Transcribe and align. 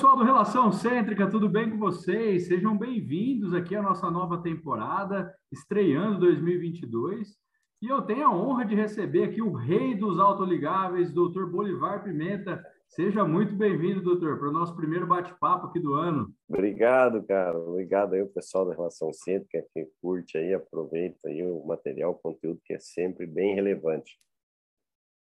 pessoal 0.00 0.16
do 0.16 0.24
Relação 0.24 0.72
Cêntrica, 0.72 1.28
tudo 1.28 1.46
bem 1.46 1.68
com 1.68 1.76
vocês? 1.76 2.46
Sejam 2.46 2.74
bem-vindos 2.74 3.52
aqui 3.52 3.76
à 3.76 3.82
nossa 3.82 4.10
nova 4.10 4.42
temporada, 4.42 5.30
estreando 5.52 6.20
2022. 6.20 7.36
E 7.82 7.88
eu 7.88 8.00
tenho 8.00 8.24
a 8.24 8.34
honra 8.34 8.64
de 8.64 8.74
receber 8.74 9.24
aqui 9.24 9.42
o 9.42 9.52
rei 9.52 9.94
dos 9.94 10.18
autoligáveis, 10.18 11.12
doutor 11.12 11.50
Bolivar 11.50 12.02
Pimenta. 12.02 12.64
Seja 12.88 13.26
muito 13.26 13.54
bem-vindo, 13.54 14.00
doutor, 14.00 14.38
para 14.38 14.48
o 14.48 14.52
nosso 14.52 14.74
primeiro 14.74 15.06
bate-papo 15.06 15.66
aqui 15.66 15.78
do 15.78 15.92
ano. 15.92 16.32
Obrigado, 16.48 17.22
cara. 17.24 17.58
Obrigado 17.58 18.14
aí, 18.14 18.22
o 18.22 18.32
pessoal 18.32 18.64
da 18.64 18.74
Relação 18.74 19.12
Cêntrica, 19.12 19.62
que 19.74 19.86
curte 20.00 20.38
aí, 20.38 20.54
aproveita 20.54 21.28
aí 21.28 21.42
o 21.42 21.62
material, 21.66 22.12
o 22.12 22.14
conteúdo 22.14 22.58
que 22.64 22.72
é 22.72 22.78
sempre 22.78 23.26
bem 23.26 23.54
relevante. 23.54 24.18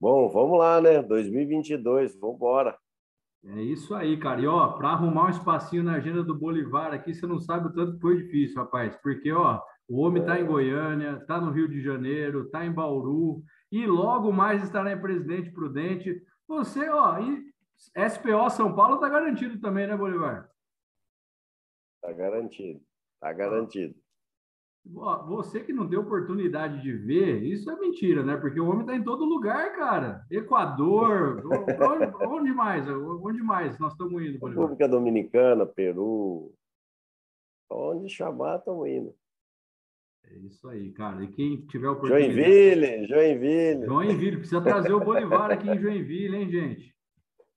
Bom, 0.00 0.28
vamos 0.28 0.56
lá, 0.56 0.80
né? 0.80 1.02
2022, 1.02 2.14
vamos 2.14 2.36
embora. 2.36 2.78
É 3.44 3.62
isso 3.62 3.94
aí, 3.94 4.18
cara. 4.18 4.40
E 4.40 4.46
ó, 4.46 4.72
para 4.72 4.90
arrumar 4.90 5.26
um 5.26 5.30
espacinho 5.30 5.82
na 5.82 5.94
agenda 5.94 6.22
do 6.22 6.34
Bolivar 6.34 6.92
aqui, 6.92 7.14
você 7.14 7.26
não 7.26 7.38
sabe 7.38 7.68
o 7.68 7.72
tanto 7.72 7.94
que 7.94 8.00
foi 8.00 8.22
difícil, 8.22 8.56
rapaz. 8.56 8.96
Porque, 8.96 9.32
ó, 9.32 9.60
o 9.88 10.00
homem 10.00 10.20
está 10.20 10.38
em 10.38 10.46
Goiânia, 10.46 11.18
está 11.20 11.40
no 11.40 11.50
Rio 11.50 11.68
de 11.68 11.80
Janeiro, 11.80 12.44
está 12.44 12.64
em 12.64 12.72
Bauru 12.72 13.42
e 13.70 13.86
logo 13.86 14.32
mais 14.32 14.62
estará 14.62 14.92
em 14.92 15.00
Presidente 15.00 15.50
Prudente. 15.50 16.20
Você, 16.46 16.88
ó, 16.90 17.18
e 17.20 17.48
SPO 18.08 18.50
São 18.50 18.74
Paulo 18.74 18.96
está 18.96 19.08
garantido 19.08 19.60
também, 19.60 19.86
né, 19.86 19.96
Bolivar? 19.96 20.50
Está 21.96 22.12
garantido, 22.12 22.80
está 23.14 23.32
garantido. 23.32 23.94
Você 24.84 25.60
que 25.60 25.72
não 25.72 25.86
deu 25.86 26.00
oportunidade 26.00 26.80
de 26.82 26.92
ver, 26.92 27.42
isso 27.42 27.70
é 27.70 27.78
mentira, 27.78 28.22
né? 28.22 28.36
Porque 28.36 28.58
o 28.58 28.68
homem 28.68 28.80
está 28.80 28.96
em 28.96 29.04
todo 29.04 29.24
lugar, 29.24 29.76
cara. 29.76 30.24
Equador, 30.30 31.42
onde, 31.44 32.26
onde, 32.26 32.52
mais? 32.52 32.88
Onde 32.88 33.42
mais 33.42 33.78
nós 33.78 33.92
estamos 33.92 34.22
indo? 34.22 34.44
República 34.44 34.88
Dominicana, 34.88 35.66
Peru. 35.66 36.54
Onde 37.70 38.08
chamar, 38.08 38.58
estamos 38.58 38.88
indo. 38.88 39.14
É 40.24 40.38
isso 40.38 40.66
aí, 40.68 40.90
cara. 40.92 41.22
E 41.22 41.28
quem 41.28 41.66
tiver 41.66 41.88
oportunidade. 41.88 42.34
Joinville, 42.34 43.06
Joinville. 43.06 43.86
Joinville, 43.86 44.36
precisa 44.38 44.60
trazer 44.60 44.92
o 44.92 45.00
Bolivar 45.00 45.50
aqui 45.50 45.68
em 45.68 45.78
Joinville, 45.78 46.36
hein, 46.36 46.50
gente? 46.50 46.94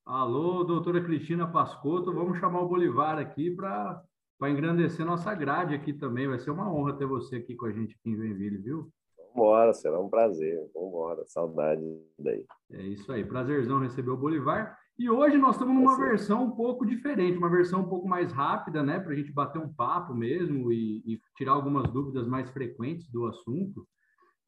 Alô, 0.05 0.64
doutora 0.64 1.02
Cristina 1.02 1.47
Pascotto, 1.47 2.14
vamos 2.14 2.39
chamar 2.39 2.61
o 2.61 2.67
Bolivar 2.67 3.17
aqui 3.17 3.52
para 3.52 4.03
para 4.42 4.50
engrandecer 4.50 5.06
nossa 5.06 5.36
grade 5.36 5.75
aqui 5.75 5.94
também. 5.94 6.28
Vai 6.28 6.39
ser 6.39 6.50
uma 6.50 6.73
honra 6.73 6.94
ter 6.94 7.06
você 7.06 7.36
aqui 7.36 7.53
com 7.53 7.67
a 7.67 7.72
gente 7.72 7.94
aqui 7.94 8.09
em 8.09 8.16
Joinville, 8.16 8.58
viu? 8.58 8.92
Vambora, 9.36 9.72
será 9.72 10.00
um 10.00 10.09
prazer. 10.09 10.67
Vambora, 10.73 11.23
saudade 11.28 11.83
daí. 12.17 12.44
É 12.72 12.81
isso 12.81 13.11
aí, 13.11 13.23
prazerzão 13.23 13.80
receber 13.80 14.09
o 14.09 14.17
Bolivar. 14.17 14.75
E 14.98 15.08
hoje 15.08 15.38
nós 15.38 15.53
estamos 15.53 15.75
numa 15.75 15.95
versão 15.95 16.45
um 16.45 16.52
pouco 16.52 16.88
diferente, 16.88 17.38
uma 17.38 17.52
versão 17.52 17.81
um 17.81 17.88
pouco 17.88 18.08
mais 18.08 18.31
rápida, 18.31 18.81
né? 18.81 19.00
Para 19.00 19.14
a 19.14 19.16
gente 19.16 19.31
bater 19.31 19.59
um 19.59 19.72
papo 19.72 20.16
mesmo 20.16 20.72
e, 20.72 21.03
e 21.05 21.22
tirar 21.38 21.52
algumas 21.52 21.88
dúvidas 21.92 22.28
mais 22.28 22.50
frequentes 22.50 23.08
do 23.11 23.28
assunto. 23.28 23.88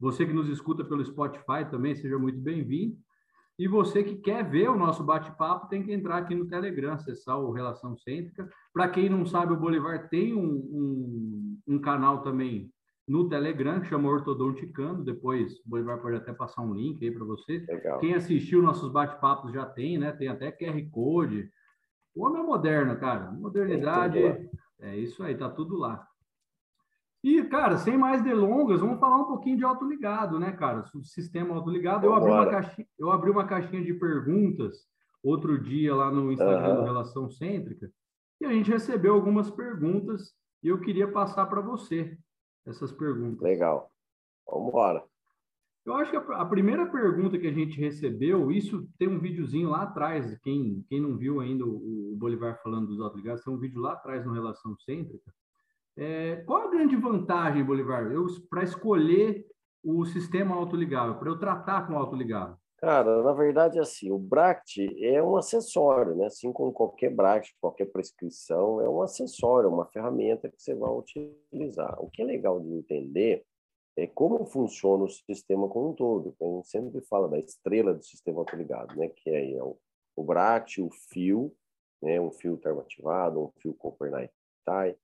Você 0.00 0.26
que 0.26 0.32
nos 0.32 0.48
escuta 0.48 0.84
pelo 0.84 1.04
Spotify 1.04 1.70
também, 1.70 1.94
seja 1.94 2.18
muito 2.18 2.40
bem-vindo. 2.40 2.96
E 3.58 3.68
você 3.68 4.02
que 4.02 4.16
quer 4.16 4.48
ver 4.48 4.68
o 4.68 4.76
nosso 4.76 5.04
bate-papo 5.04 5.68
tem 5.68 5.82
que 5.82 5.92
entrar 5.92 6.18
aqui 6.18 6.34
no 6.34 6.46
Telegram, 6.46 6.92
acessar 6.92 7.38
o 7.38 7.52
Relação 7.52 7.96
Cêntrica. 7.96 8.48
Para 8.72 8.88
quem 8.88 9.08
não 9.08 9.24
sabe, 9.24 9.52
o 9.52 9.56
Bolivar 9.56 10.08
tem 10.08 10.34
um, 10.34 10.44
um, 10.44 11.58
um, 11.68 11.78
canal 11.78 12.22
também 12.22 12.68
no 13.06 13.28
Telegram 13.28 13.80
que 13.80 13.86
chama 13.86 14.08
Ortodonticando. 14.08 15.04
Depois 15.04 15.54
o 15.60 15.68
Bolivar 15.68 16.00
pode 16.02 16.16
até 16.16 16.32
passar 16.32 16.62
um 16.62 16.74
link 16.74 17.04
aí 17.04 17.12
para 17.12 17.24
você. 17.24 17.64
Legal. 17.68 18.00
Quem 18.00 18.14
assistiu 18.14 18.60
nossos 18.60 18.90
bate-papos 18.90 19.52
já 19.52 19.64
tem, 19.64 19.98
né? 19.98 20.10
Tem 20.10 20.26
até 20.26 20.50
QR 20.50 20.90
Code. 20.90 21.48
O 22.12 22.26
homem 22.26 22.42
é 22.42 22.44
moderno, 22.44 22.98
cara. 22.98 23.30
Modernidade. 23.30 24.18
É 24.80 24.96
isso 24.96 25.22
aí, 25.22 25.36
tá 25.36 25.48
tudo 25.48 25.76
lá. 25.76 26.04
E, 27.24 27.42
cara, 27.44 27.78
sem 27.78 27.96
mais 27.96 28.22
delongas, 28.22 28.82
vamos 28.82 29.00
falar 29.00 29.16
um 29.16 29.24
pouquinho 29.24 29.56
de 29.56 29.64
autoligado, 29.64 30.38
né, 30.38 30.52
cara? 30.52 30.84
O 30.94 31.02
sistema 31.02 31.54
autoligado. 31.54 32.04
Eu 32.04 32.12
abri, 32.12 32.30
uma 32.30 32.50
caixinha, 32.50 32.86
eu 32.98 33.10
abri 33.10 33.30
uma 33.30 33.46
caixinha 33.46 33.82
de 33.82 33.94
perguntas 33.94 34.86
outro 35.22 35.58
dia 35.58 35.94
lá 35.94 36.10
no 36.10 36.30
Instagram 36.30 36.74
uhum. 36.74 36.76
do 36.80 36.82
Relação 36.82 37.30
Cêntrica 37.30 37.90
e 38.38 38.44
a 38.44 38.52
gente 38.52 38.70
recebeu 38.70 39.14
algumas 39.14 39.50
perguntas 39.50 40.34
e 40.62 40.68
eu 40.68 40.78
queria 40.78 41.10
passar 41.10 41.46
para 41.46 41.62
você 41.62 42.14
essas 42.66 42.92
perguntas. 42.92 43.40
Legal. 43.40 43.90
Vamos 44.46 44.68
embora. 44.68 45.02
Eu 45.86 45.94
acho 45.94 46.10
que 46.10 46.16
a, 46.18 46.44
primeira 46.44 46.84
pergunta 46.84 47.38
que 47.38 47.46
a 47.46 47.52
gente 47.52 47.80
recebeu, 47.80 48.52
isso 48.52 48.86
tem 48.98 49.08
um 49.08 49.18
videozinho 49.18 49.70
lá 49.70 49.84
atrás, 49.84 50.38
quem, 50.40 50.84
quem 50.90 51.00
não 51.00 51.16
viu 51.16 51.40
ainda 51.40 51.64
o, 51.64 52.12
o 52.12 52.16
Bolivar 52.16 52.60
falando 52.62 52.88
dos 52.88 53.00
autoligados, 53.00 53.42
tem 53.42 53.52
um 53.52 53.58
vídeo 53.58 53.80
lá 53.80 53.94
atrás 53.94 54.26
no 54.26 54.32
Relação 54.32 54.76
Cêntrica, 54.76 55.32
é, 55.96 56.36
qual 56.46 56.62
a 56.62 56.70
grande 56.70 56.96
vantagem, 56.96 57.64
Bolivar, 57.64 58.04
para 58.50 58.64
escolher 58.64 59.46
o 59.82 60.04
sistema 60.04 60.54
autoligável, 60.56 61.16
para 61.16 61.28
eu 61.28 61.38
tratar 61.38 61.86
com 61.86 61.96
autoligável? 61.96 62.56
Cara, 62.78 63.22
na 63.22 63.32
verdade, 63.32 63.78
assim, 63.78 64.10
o 64.10 64.18
BRACT 64.18 65.02
é 65.02 65.22
um 65.22 65.36
acessório, 65.36 66.16
né? 66.16 66.26
Assim 66.26 66.52
como 66.52 66.72
qualquer 66.72 67.10
BRACT, 67.10 67.56
qualquer 67.60 67.86
prescrição, 67.86 68.80
é 68.80 68.88
um 68.88 69.00
acessório, 69.00 69.70
uma 69.70 69.86
ferramenta 69.86 70.50
que 70.50 70.60
você 70.60 70.74
vai 70.74 70.90
utilizar. 70.90 71.96
O 72.02 72.10
que 72.10 72.20
é 72.20 72.24
legal 72.24 72.60
de 72.60 72.74
entender 72.74 73.42
é 73.96 74.06
como 74.06 74.44
funciona 74.44 75.04
o 75.04 75.08
sistema 75.08 75.68
como 75.68 75.90
um 75.90 75.94
todo. 75.94 76.34
A 76.42 76.44
gente 76.44 76.68
sempre 76.68 77.00
fala 77.02 77.28
da 77.28 77.38
estrela 77.38 77.94
do 77.94 78.04
sistema 78.04 78.40
autoligado, 78.40 78.94
né? 78.96 79.08
Que 79.08 79.30
é, 79.30 79.54
é 79.54 79.62
o, 79.62 79.78
o 80.16 80.22
BRACT, 80.22 80.82
o 80.82 80.90
fio, 81.10 81.54
né? 82.02 82.20
um 82.20 82.32
fio 82.32 82.58
termoativado, 82.58 83.40
um 83.40 83.50
fio 83.60 83.72
Copernic 83.74 84.32
tie, 84.64 84.96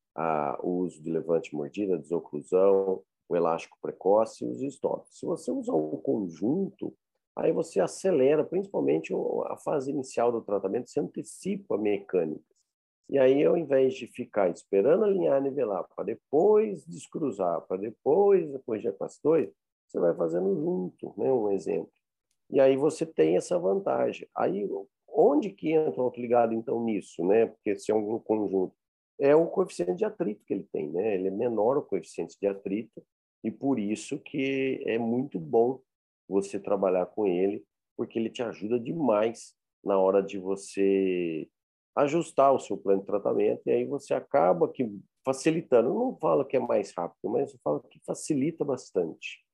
o 0.62 0.71
uso 0.78 1.03
de 1.03 1.10
levante 1.10 1.54
mordida, 1.54 1.98
desoclusão, 1.98 3.03
o 3.28 3.37
elástico 3.37 3.78
precoce 3.81 4.44
e 4.44 4.48
os 4.48 4.60
estoques. 4.62 5.19
Se 5.19 5.25
você 5.25 5.50
usar 5.50 5.75
um 5.75 5.97
conjunto, 5.98 6.93
aí 7.37 7.53
você 7.53 7.81
acelera 7.81 8.44
principalmente 8.44 9.12
a 9.47 9.56
fase 9.56 9.91
inicial 9.91 10.32
do 10.32 10.43
tratamento, 10.43 10.91
você 10.91 11.00
antecipa 11.00 11.78
mecânicas. 11.78 12.50
E 13.09 13.19
aí, 13.19 13.44
ao 13.44 13.56
invés 13.56 13.94
de 13.94 14.06
ficar 14.06 14.50
esperando 14.50 15.04
alinhar 15.04 15.43
nivelar 15.43 15.84
para 15.94 16.04
depois 16.04 16.84
descruzar, 16.87 17.60
para 17.62 17.76
depois 17.76 18.49
corrigir 18.65 18.97
com 18.97 19.04
as 19.04 19.19
dois, 19.22 19.50
você 19.87 19.99
vai 19.99 20.15
fazendo 20.15 20.54
junto, 20.54 21.12
né? 21.16 21.32
um 21.32 21.50
exemplo. 21.50 21.91
E 22.49 22.60
aí 22.60 22.76
você 22.76 23.04
tem 23.04 23.37
essa 23.37 23.59
vantagem. 23.59 24.28
Aí, 24.37 24.69
onde 25.09 25.50
que 25.50 25.72
entra 25.72 26.00
o 26.00 26.04
autoligado, 26.04 26.54
então, 26.54 26.84
nisso? 26.84 27.25
Né? 27.25 27.47
Porque 27.47 27.76
se 27.76 27.91
é 27.91 27.94
um 27.94 28.19
conjunto, 28.20 28.75
é 29.20 29.36
o 29.36 29.47
coeficiente 29.47 29.97
de 29.97 30.04
atrito 30.04 30.44
que 30.44 30.54
ele 30.54 30.66
tem, 30.72 30.91
né? 30.91 31.14
Ele 31.14 31.28
é 31.28 31.31
menor 31.31 31.76
o 31.76 31.82
coeficiente 31.82 32.36
de 32.41 32.47
atrito 32.47 33.03
e 33.44 33.50
por 33.50 33.78
isso 33.78 34.19
que 34.19 34.82
é 34.86 34.98
muito 34.98 35.38
bom 35.38 35.81
você 36.28 36.58
trabalhar 36.58 37.06
com 37.06 37.26
ele, 37.26 37.64
porque 37.97 38.19
ele 38.19 38.31
te 38.31 38.42
ajuda 38.42 38.78
demais 38.78 39.54
na 39.84 39.98
hora 39.98 40.22
de 40.22 40.38
você 40.38 41.48
ajustar 41.97 42.53
o 42.53 42.58
seu 42.58 42.76
plano 42.76 43.00
de 43.00 43.06
tratamento 43.06 43.62
e 43.66 43.70
aí 43.70 43.84
você 43.84 44.14
acaba 44.14 44.69
que 44.69 44.88
facilitando. 45.25 45.88
Eu 45.88 45.94
não 45.94 46.16
falo 46.16 46.44
que 46.44 46.56
é 46.56 46.60
mais 46.60 46.92
rápido, 46.92 47.31
mas 47.31 47.52
eu 47.52 47.58
falo 47.62 47.81
que 47.81 48.00
facilita 48.06 48.64
bastante, 48.64 49.44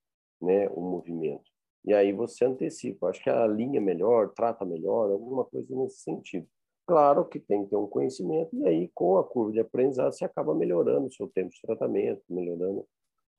né, 0.41 0.69
o 0.71 0.81
movimento. 0.81 1.50
E 1.84 1.94
aí 1.94 2.12
você 2.12 2.44
antecipa. 2.44 3.09
Acho 3.09 3.22
que 3.22 3.31
a 3.31 3.47
linha 3.47 3.81
melhor, 3.81 4.33
trata 4.34 4.65
melhor, 4.65 5.10
alguma 5.10 5.44
coisa 5.44 5.75
nesse 5.77 6.03
sentido. 6.03 6.47
Claro 6.86 7.24
que 7.24 7.41
tem 7.41 7.64
que 7.64 7.70
ter 7.70 7.76
um 7.76 7.88
conhecimento, 7.88 8.54
e 8.54 8.66
aí, 8.66 8.91
com 8.94 9.19
a 9.19 9.24
curva 9.24 9.50
de 9.50 9.58
aprendizado, 9.58 10.12
você 10.12 10.24
acaba 10.24 10.54
melhorando 10.54 11.06
o 11.06 11.12
seu 11.12 11.26
tempo 11.26 11.50
de 11.50 11.60
tratamento, 11.60 12.22
melhorando 12.30 12.86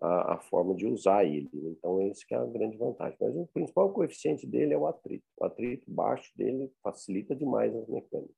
a, 0.02 0.34
a 0.34 0.40
forma 0.40 0.76
de 0.76 0.86
usar 0.86 1.24
ele. 1.24 1.50
Então, 1.54 2.02
é 2.02 2.08
isso 2.10 2.26
que 2.28 2.36
é 2.36 2.38
a 2.38 2.46
grande 2.46 2.78
vantagem. 2.78 3.18
Mas 3.20 3.36
o 3.36 3.48
principal 3.54 3.92
coeficiente 3.92 4.46
dele 4.46 4.74
é 4.74 4.78
o 4.78 4.86
atrito. 4.86 5.24
O 5.40 5.46
atrito 5.46 5.90
baixo 5.90 6.30
dele 6.36 6.70
facilita 6.84 7.36
demais 7.36 7.74
as 7.74 7.88
mecânicas. 7.88 8.36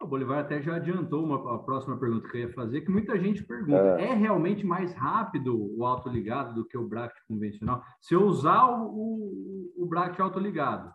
O 0.00 0.06
Bolivar 0.06 0.38
até 0.38 0.62
já 0.62 0.76
adiantou 0.76 1.24
uma, 1.24 1.56
a 1.56 1.58
próxima 1.58 1.98
pergunta 1.98 2.28
que 2.28 2.36
eu 2.36 2.42
ia 2.42 2.52
fazer, 2.52 2.82
que 2.82 2.90
muita 2.90 3.18
gente 3.18 3.42
pergunta, 3.42 4.00
é, 4.00 4.10
é 4.10 4.14
realmente 4.14 4.64
mais 4.64 4.92
rápido 4.94 5.76
o 5.76 5.84
autoligado 5.84 6.54
do 6.54 6.64
que 6.64 6.78
o 6.78 6.86
bracket 6.86 7.20
convencional? 7.26 7.82
Se 8.00 8.14
eu 8.14 8.22
usar 8.22 8.64
o, 8.64 8.86
o, 8.86 9.72
o 9.76 9.86
bracket 9.86 10.20
autoligado, 10.20 10.94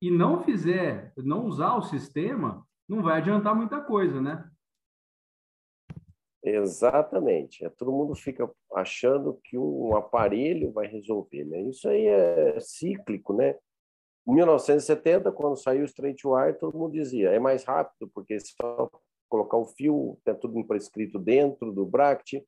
e 0.00 0.10
não 0.10 0.42
fizer, 0.42 1.12
não 1.16 1.44
usar 1.44 1.76
o 1.76 1.82
sistema, 1.82 2.66
não 2.88 3.02
vai 3.02 3.18
adiantar 3.18 3.54
muita 3.54 3.80
coisa, 3.80 4.20
né? 4.20 4.50
Exatamente. 6.42 7.64
É, 7.64 7.68
todo 7.68 7.92
mundo 7.92 8.14
fica 8.14 8.50
achando 8.74 9.38
que 9.44 9.58
um 9.58 9.94
aparelho 9.94 10.72
vai 10.72 10.86
resolver, 10.86 11.44
né? 11.44 11.60
Isso 11.62 11.88
aí 11.88 12.06
é 12.06 12.58
cíclico, 12.60 13.34
né? 13.34 13.56
Em 14.26 14.34
1970, 14.34 15.30
quando 15.32 15.56
saiu 15.56 15.82
o 15.82 15.84
straight 15.84 16.26
wire, 16.26 16.58
todo 16.58 16.78
mundo 16.78 16.92
dizia 16.92 17.30
é 17.30 17.38
mais 17.38 17.64
rápido 17.64 18.10
porque 18.14 18.34
é 18.34 18.38
só 18.38 18.90
colocar 19.28 19.56
o 19.56 19.64
fio, 19.64 20.18
tem 20.24 20.34
tudo 20.34 20.64
prescrito 20.66 21.18
dentro 21.18 21.72
do 21.72 21.86
bracket 21.86 22.42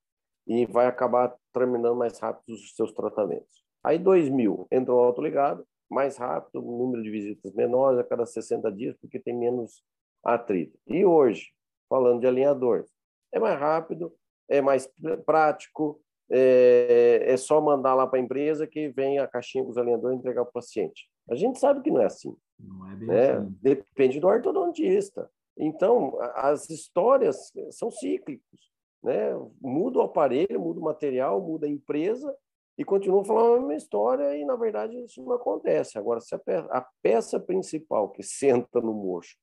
e 0.46 0.66
vai 0.66 0.87
acabar 0.87 1.34
terminando 1.52 1.96
mais 1.96 2.19
rápido 2.19 2.55
os 2.55 2.75
seus 2.75 2.93
tratamentos. 2.93 3.62
Aí 3.84 3.98
2000 3.98 4.66
entrou 4.70 5.00
o 5.00 5.05
autoligado, 5.05 5.66
mais 5.93 6.17
rápido, 6.17 6.59
o 6.67 6.79
número 6.79 7.03
de 7.03 7.11
visitas 7.11 7.53
menores 7.53 7.99
a 7.99 8.05
cada 8.05 8.25
60 8.25 8.71
dias, 8.73 8.97
porque 9.00 9.19
tem 9.19 9.37
menos 9.37 9.85
atrito. 10.25 10.79
E 10.87 11.05
hoje, 11.05 11.50
falando 11.89 12.21
de 12.21 12.27
alinhador, 12.27 12.87
é 13.33 13.39
mais 13.39 13.59
rápido, 13.59 14.12
é 14.49 14.61
mais 14.61 14.91
prático, 15.25 16.00
é, 16.31 17.23
é 17.27 17.37
só 17.37 17.61
mandar 17.61 17.94
lá 17.94 18.06
para 18.06 18.19
a 18.19 18.23
empresa 18.23 18.67
que 18.67 18.89
vem 18.89 19.19
a 19.19 19.29
caixinha 19.29 19.65
com 19.65 19.71
os 19.71 19.79
alinhadores 19.79 20.19
entregar 20.19 20.43
para 20.44 20.50
o 20.50 20.55
paciente. 20.55 21.09
A 21.31 21.35
gente 21.35 21.59
sabe 21.59 21.83
que 21.83 21.91
não 21.91 22.00
é 22.00 22.06
assim. 22.06 22.35
Não 22.59 22.91
é 22.91 22.97
bem 22.97 23.09
né? 23.09 23.33
assim. 23.33 23.59
Depende 23.61 24.21
do 24.21 24.27
ortodontista. 24.27 25.31
Então, 25.56 26.19
as 26.35 26.71
histórias 26.71 27.53
são 27.71 27.91
cíclicos. 27.91 28.73
Né? 29.03 29.33
Muda 29.61 29.99
o 29.99 30.03
aparelho, 30.03 30.61
muda 30.61 30.81
o 30.81 30.85
material, 30.85 31.41
muda 31.41 31.67
a 31.67 31.71
empresa 31.71 32.35
e 32.78 32.84
continua 32.84 33.24
falando 33.24 33.56
a 33.56 33.58
mesma 33.60 33.74
história 33.74 34.36
e, 34.36 34.44
na 34.44 34.56
verdade, 34.56 34.98
isso 35.04 35.22
não 35.22 35.32
acontece. 35.32 35.98
Agora, 35.98 36.20
se 36.20 36.34
a 36.34 36.38
peça, 36.38 36.69
a 36.70 36.86
peça 37.02 37.40
principal 37.40 38.10
que 38.10 38.22
senta 38.22 38.80
no 38.80 38.94
mocho 38.94 39.36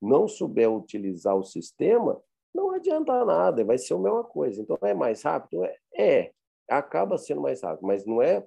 não 0.00 0.28
souber 0.28 0.70
utilizar 0.70 1.36
o 1.36 1.44
sistema, 1.44 2.20
não 2.54 2.70
adianta 2.70 3.24
nada, 3.24 3.64
vai 3.64 3.78
ser 3.78 3.94
a 3.94 3.98
mesma 3.98 4.24
coisa. 4.24 4.60
Então, 4.60 4.78
é 4.82 4.94
mais 4.94 5.22
rápido? 5.22 5.64
É, 5.64 5.76
é 5.96 6.32
acaba 6.68 7.18
sendo 7.18 7.40
mais 7.40 7.62
rápido, 7.62 7.86
mas 7.86 8.04
não 8.06 8.20
é 8.20 8.44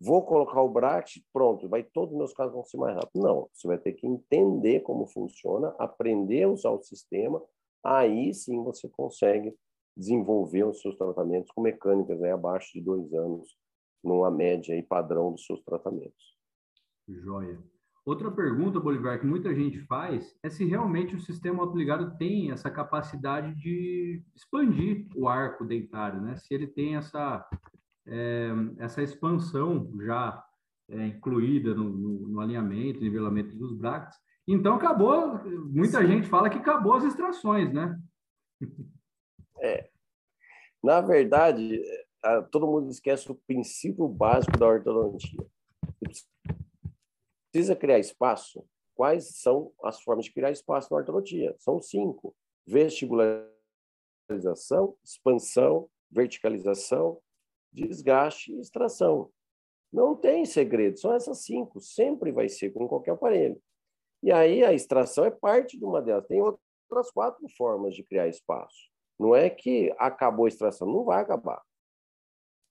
vou 0.00 0.24
colocar 0.24 0.60
o 0.60 0.68
BRACT, 0.68 1.24
pronto, 1.32 1.68
vai 1.68 1.84
todos 1.84 2.12
os 2.12 2.18
meus 2.18 2.34
casos 2.34 2.52
vão 2.52 2.64
ser 2.64 2.76
mais 2.76 2.94
rápidos. 2.96 3.22
Não, 3.22 3.48
você 3.52 3.68
vai 3.68 3.78
ter 3.78 3.92
que 3.92 4.06
entender 4.06 4.80
como 4.80 5.06
funciona, 5.06 5.74
aprender 5.78 6.42
a 6.42 6.48
usar 6.48 6.70
o 6.70 6.82
sistema, 6.82 7.40
aí 7.84 8.34
sim 8.34 8.62
você 8.64 8.88
consegue 8.88 9.54
desenvolver 9.96 10.64
os 10.64 10.80
seus 10.80 10.96
tratamentos 10.96 11.52
com 11.52 11.60
mecânicas 11.60 12.18
né, 12.18 12.32
abaixo 12.32 12.72
de 12.72 12.80
dois 12.80 13.12
anos, 13.14 13.56
numa 14.02 14.30
média 14.30 14.76
e 14.76 14.82
padrão 14.82 15.32
dos 15.32 15.44
seus 15.46 15.62
tratamentos. 15.62 16.36
Joia. 17.08 17.58
Outra 18.04 18.32
pergunta, 18.32 18.80
Bolivar, 18.80 19.20
que 19.20 19.26
muita 19.26 19.54
gente 19.54 19.78
faz 19.80 20.36
é 20.42 20.50
se 20.50 20.64
realmente 20.64 21.14
o 21.14 21.20
sistema 21.20 21.62
autoligado 21.62 22.16
tem 22.16 22.50
essa 22.50 22.68
capacidade 22.68 23.54
de 23.54 24.20
expandir 24.34 25.06
o 25.14 25.28
arco 25.28 25.64
dentário, 25.64 26.20
né? 26.20 26.34
Se 26.34 26.52
ele 26.52 26.66
tem 26.66 26.96
essa, 26.96 27.48
é, 28.06 28.50
essa 28.78 29.02
expansão 29.02 29.88
já 30.00 30.44
é, 30.90 31.06
incluída 31.06 31.74
no, 31.74 31.90
no, 31.90 32.28
no, 32.28 32.40
alinhamento, 32.40 33.00
nivelamento 33.00 33.56
dos 33.56 33.72
bracts. 33.72 34.18
Então, 34.48 34.74
acabou, 34.74 35.38
muita 35.70 36.00
Sim. 36.00 36.08
gente 36.08 36.28
fala 36.28 36.50
que 36.50 36.58
acabou 36.58 36.94
as 36.94 37.04
extrações, 37.04 37.72
né? 37.72 37.96
É. 39.60 39.88
Na 40.82 41.00
verdade, 41.00 41.80
todo 42.50 42.66
mundo 42.66 42.90
esquece 42.90 43.30
o 43.30 43.34
princípio 43.34 44.08
básico 44.08 44.58
da 44.58 44.66
ortodontia 44.66 45.46
precisa 47.52 47.76
criar 47.76 47.98
espaço. 47.98 48.64
Quais 48.94 49.38
são 49.38 49.72
as 49.82 50.00
formas 50.00 50.24
de 50.24 50.32
criar 50.32 50.50
espaço 50.50 50.88
na 50.90 50.96
ortodontia? 50.98 51.54
São 51.58 51.80
cinco: 51.80 52.34
vestibularização, 52.66 54.96
expansão, 55.04 55.88
verticalização, 56.10 57.20
desgaste 57.70 58.52
e 58.52 58.60
extração. 58.60 59.30
Não 59.92 60.16
tem 60.16 60.46
segredo, 60.46 60.98
são 60.98 61.14
essas 61.14 61.44
cinco. 61.44 61.78
Sempre 61.80 62.32
vai 62.32 62.48
ser 62.48 62.72
com 62.72 62.88
qualquer 62.88 63.12
aparelho. 63.12 63.62
E 64.22 64.32
aí 64.32 64.64
a 64.64 64.72
extração 64.72 65.24
é 65.24 65.30
parte 65.30 65.78
de 65.78 65.84
uma 65.84 66.00
delas. 66.00 66.26
Tem 66.26 66.40
outras 66.40 67.10
quatro 67.12 67.46
formas 67.56 67.94
de 67.94 68.02
criar 68.02 68.28
espaço. 68.28 68.90
Não 69.18 69.36
é 69.36 69.50
que 69.50 69.94
acabou 69.98 70.46
a 70.46 70.48
extração, 70.48 70.88
não 70.88 71.04
vai 71.04 71.20
acabar. 71.20 71.62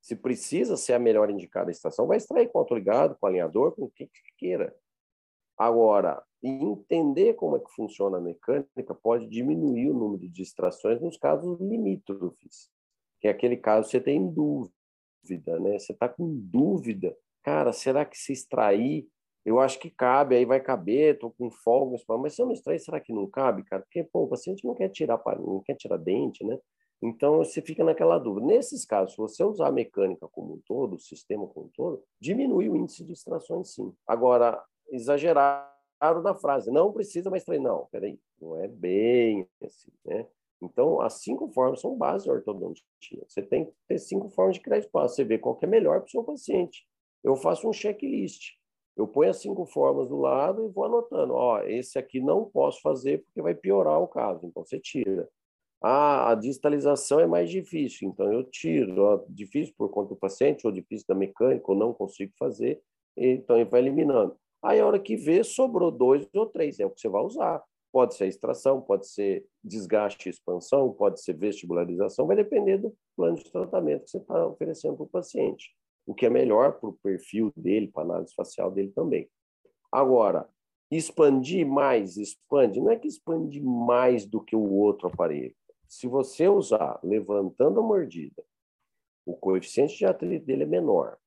Se 0.02 0.16
precisa 0.16 0.76
ser 0.76 0.94
a 0.94 1.00
melhor 1.00 1.30
indicada 1.30 1.70
a 1.70 1.72
estação, 1.72 2.08
vai 2.08 2.18
extrair 2.18 2.50
com 2.50 2.60
autoligado, 2.60 3.16
com 3.20 3.28
alinhador, 3.28 3.74
com 3.74 3.86
o 3.86 3.92
que 3.92 4.10
queira. 4.38 4.76
Agora, 5.58 6.24
entender 6.42 7.36
como 7.36 7.56
é 7.56 7.60
que 7.60 7.72
funciona 7.76 8.18
a 8.18 8.22
mecânica 8.22 8.96
pode 8.96 9.28
diminuir 9.28 9.92
o 9.92 9.94
número 9.94 10.22
de 10.22 10.30
distrações 10.30 11.00
nos 11.00 11.18
casos 11.18 11.60
limítrofes, 11.60 12.70
que 13.20 13.28
é 13.28 13.32
aquele 13.32 13.58
caso 13.58 13.86
que 13.86 13.92
você 13.92 14.02
tem 14.02 14.28
dúvida, 14.28 15.60
né? 15.60 15.78
Você 15.78 15.94
está 15.94 16.10
com 16.10 16.34
dúvida, 16.36 17.16
cara, 17.44 17.72
será 17.72 18.04
que 18.04 18.18
se 18.18 18.34
extrair, 18.34 19.08
eu 19.46 19.60
acho 19.60 19.80
que 19.80 19.90
cabe, 19.90 20.36
aí 20.36 20.46
vai 20.46 20.60
caber, 20.60 21.16
estou 21.16 21.32
com 21.32 21.52
folga, 21.52 21.98
mas 22.18 22.34
se 22.34 22.42
eu 22.42 22.48
não 22.48 22.54
extrair, 22.54 22.80
será 22.80 23.00
que 23.00 23.14
não 23.14 23.28
cabe, 23.30 23.64
cara? 23.64 23.84
Porque, 23.84 24.04
pô, 24.04 24.24
o 24.24 24.28
paciente 24.28 24.66
não 24.66 24.74
quer 24.74 24.90
tirar, 24.90 25.22
não 25.38 25.62
quer 25.62 25.76
tirar 25.76 25.98
dente, 25.98 26.44
né? 26.44 26.58
Então, 27.02 27.38
você 27.38 27.62
fica 27.62 27.84
naquela 27.84 28.20
dúvida. 28.20 28.46
Nesses 28.46 28.86
casos, 28.86 29.14
se 29.14 29.18
você 29.18 29.44
usar 29.44 29.68
a 29.68 29.72
mecânica 29.72 30.28
como 30.28 30.54
um 30.54 30.62
todo, 30.66 30.96
o 30.96 31.00
sistema 31.00 31.48
como 31.48 31.66
um 31.66 31.70
todo, 31.70 32.04
diminui 32.20 32.70
o 32.70 32.76
índice 32.76 33.04
de 33.04 33.14
extrações, 33.14 33.74
sim. 33.74 33.92
Agora, 34.06 34.64
exageraram 34.92 35.66
na 36.24 36.36
frase, 36.36 36.70
não 36.72 36.92
precisa 36.92 37.30
mais 37.30 37.44
treinar. 37.44 37.72
Não, 37.74 37.88
peraí, 37.92 38.20
não 38.40 38.56
é 38.58 38.68
bem 38.68 39.48
assim, 39.64 39.92
né? 40.06 40.28
Então, 40.62 41.02
as 41.02 41.14
cinco 41.22 41.48
formas 41.50 41.82
são 41.82 41.98
base 41.98 42.28
da 42.28 42.34
ortodontia. 42.34 42.84
Você 43.28 43.42
tem 43.42 43.66
que 43.66 43.74
ter 43.88 43.98
cinco 43.98 44.30
formas 44.30 44.58
de 44.58 44.62
criar 44.62 44.78
espaço. 44.78 45.16
Você 45.16 45.24
vê 45.24 45.40
qual 45.40 45.58
é 45.62 45.66
melhor 45.66 46.00
para 46.00 46.08
o 46.08 46.12
seu 46.12 46.24
paciente. 46.24 46.86
Eu 47.24 47.36
faço 47.36 47.68
um 47.68 47.74
checklist. 47.74 48.52
Eu 48.96 49.08
ponho 49.08 49.32
as 49.32 49.38
cinco 49.38 49.66
formas 49.66 50.08
do 50.08 50.18
lado 50.18 50.66
e 50.66 50.70
vou 50.70 50.86
anotando. 50.86 51.34
Ó, 51.34 51.62
esse 51.64 51.98
aqui 51.98 52.20
não 52.20 52.46
posso 52.46 52.80
fazer 52.82 53.24
porque 53.24 53.42
vai 53.42 53.56
piorar 53.56 54.00
o 54.00 54.08
caso. 54.08 54.46
Então, 54.46 54.64
você 54.64 54.80
tira. 54.80 55.28
Ah, 55.84 56.32
a 56.32 56.36
digitalização 56.36 57.20
é 57.20 57.26
mais 57.26 57.50
difícil, 57.50 58.10
então 58.10 58.32
eu 58.32 58.44
tiro. 58.44 59.02
Ó, 59.02 59.24
difícil 59.28 59.74
por 59.76 59.90
conta 59.90 60.10
do 60.10 60.16
paciente, 60.16 60.66
ou 60.66 60.72
difícil 60.72 61.08
da 61.08 61.16
mecânica, 61.16 61.66
ou 61.72 61.76
não 61.76 61.92
consigo 61.92 62.32
fazer, 62.38 62.80
então 63.18 63.56
ele 63.56 63.70
vai 63.70 63.82
eliminando. 63.82 64.36
Aí, 64.64 64.80
a 64.80 64.86
hora 64.86 65.00
que 65.00 65.16
vê, 65.16 65.44
sobrou 65.44 65.90
dois 65.90 66.28
ou 66.36 66.46
três, 66.46 66.80
é 66.80 66.86
o 66.86 66.92
que 66.92 67.02
você 67.02 67.10
vai 67.10 67.24
usar. 67.24 67.64
Pode 67.92 68.14
ser 68.14 68.28
extração, 68.28 68.80
pode 68.80 69.08
ser 69.08 69.44
desgaste 69.64 70.30
e 70.30 70.32
expansão, 70.32 70.94
pode 70.94 71.20
ser 71.22 71.34
vestibularização, 71.34 72.28
vai 72.28 72.36
depender 72.36 72.78
do 72.78 72.94
plano 73.18 73.38
de 73.38 73.52
tratamento 73.52 74.06
que 74.06 74.12
você 74.12 74.18
está 74.20 74.48
oferecendo 74.48 74.96
para 74.96 75.04
o 75.06 75.10
paciente. 75.10 75.76
O 76.06 76.14
que 76.14 76.28
é 76.28 76.30
melhor 76.30 76.80
para 76.80 76.90
o 76.90 76.98
perfil 77.02 77.52
dele, 77.56 77.88
para 77.88 78.04
a 78.04 78.06
análise 78.06 78.34
facial 78.36 78.70
dele 78.70 78.92
também. 78.96 79.28
Agora, 79.92 80.48
expandir 80.92 81.66
mais, 81.66 82.18
expande, 82.18 82.80
não 82.80 82.92
é 82.92 82.98
que 82.98 83.08
expande 83.08 83.60
mais 83.60 84.26
do 84.26 84.40
que 84.40 84.56
o 84.56 84.72
outro 84.74 85.08
aparelho 85.08 85.56
se 85.92 86.08
você 86.08 86.48
usar 86.48 87.02
levantando 87.04 87.82
a 87.82 87.84
mordida, 87.84 88.42
o 89.26 89.36
coeficiente 89.36 89.98
de 89.98 90.06
atrito 90.06 90.46
dele 90.46 90.64
é 90.64 90.66
menor. 90.66 91.18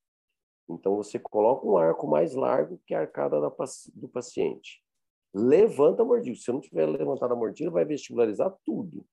Então, 0.66 0.96
você 0.96 1.18
coloca 1.18 1.66
um 1.66 1.76
arco 1.76 2.06
mais 2.06 2.34
largo 2.34 2.80
que 2.86 2.94
a 2.94 3.00
arcada 3.00 3.38
do 3.94 4.08
paciente. 4.08 4.82
Levanta 5.34 6.00
a 6.00 6.04
mordida. 6.06 6.34
Se 6.38 6.50
não 6.50 6.62
tiver 6.62 6.86
levantado 6.86 7.34
a 7.34 7.36
mordida, 7.36 7.70
vai 7.70 7.84
vestibularizar 7.84 8.56
tudo. 8.64 9.06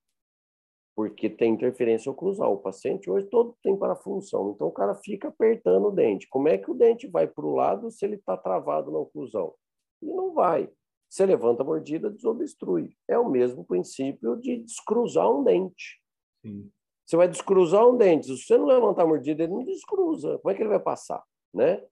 Porque 0.95 1.29
tem 1.29 1.53
interferência 1.53 2.09
oclusal. 2.09 2.53
O 2.53 2.61
paciente 2.61 3.09
hoje 3.09 3.27
todo 3.27 3.53
tem 3.61 3.75
parafunção. 3.75 4.51
Então, 4.51 4.67
o 4.67 4.71
cara 4.71 4.95
fica 4.95 5.27
apertando 5.27 5.89
o 5.89 5.91
dente. 5.91 6.29
Como 6.29 6.47
é 6.47 6.57
que 6.57 6.71
o 6.71 6.75
dente 6.75 7.07
vai 7.07 7.27
para 7.27 7.45
o 7.45 7.53
lado 7.53 7.91
se 7.91 8.05
ele 8.05 8.15
está 8.15 8.37
travado 8.37 8.89
na 8.89 8.99
oclusão? 8.99 9.53
Ele 10.01 10.13
não 10.13 10.33
vai. 10.33 10.71
Você 11.11 11.25
levanta 11.25 11.61
a 11.61 11.65
mordida, 11.65 12.09
desobstrui. 12.09 12.95
É 13.05 13.19
o 13.19 13.29
mesmo 13.29 13.65
princípio 13.65 14.37
de 14.37 14.59
descruzar 14.59 15.29
um 15.29 15.43
dente. 15.43 16.01
Sim. 16.41 16.71
Você 17.05 17.17
vai 17.17 17.27
descruzar 17.27 17.85
um 17.85 17.97
dente. 17.97 18.27
Se 18.27 18.37
você 18.37 18.57
não 18.57 18.65
levantar 18.65 19.03
a 19.03 19.07
mordida, 19.07 19.43
ele 19.43 19.51
não 19.51 19.65
descruza. 19.65 20.39
Como 20.39 20.49
é 20.49 20.55
que 20.55 20.61
ele 20.61 20.69
vai 20.69 20.79
passar? 20.79 21.21
Né? 21.53 21.83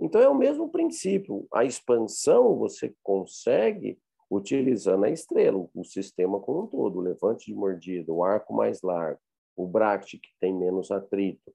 Então, 0.00 0.20
é 0.20 0.28
o 0.28 0.34
mesmo 0.34 0.68
princípio. 0.68 1.46
A 1.54 1.64
expansão 1.64 2.56
você 2.58 2.92
consegue 3.00 3.96
utilizando 4.28 5.04
a 5.04 5.10
estrela, 5.10 5.68
o 5.72 5.84
sistema 5.84 6.40
como 6.40 6.64
um 6.64 6.66
todo, 6.66 6.98
o 6.98 7.02
levante 7.02 7.46
de 7.46 7.54
mordida, 7.54 8.12
o 8.12 8.24
arco 8.24 8.52
mais 8.52 8.82
largo, 8.82 9.20
o 9.56 9.68
bract, 9.68 10.18
que 10.18 10.30
tem 10.40 10.52
menos 10.52 10.90
atrito, 10.90 11.54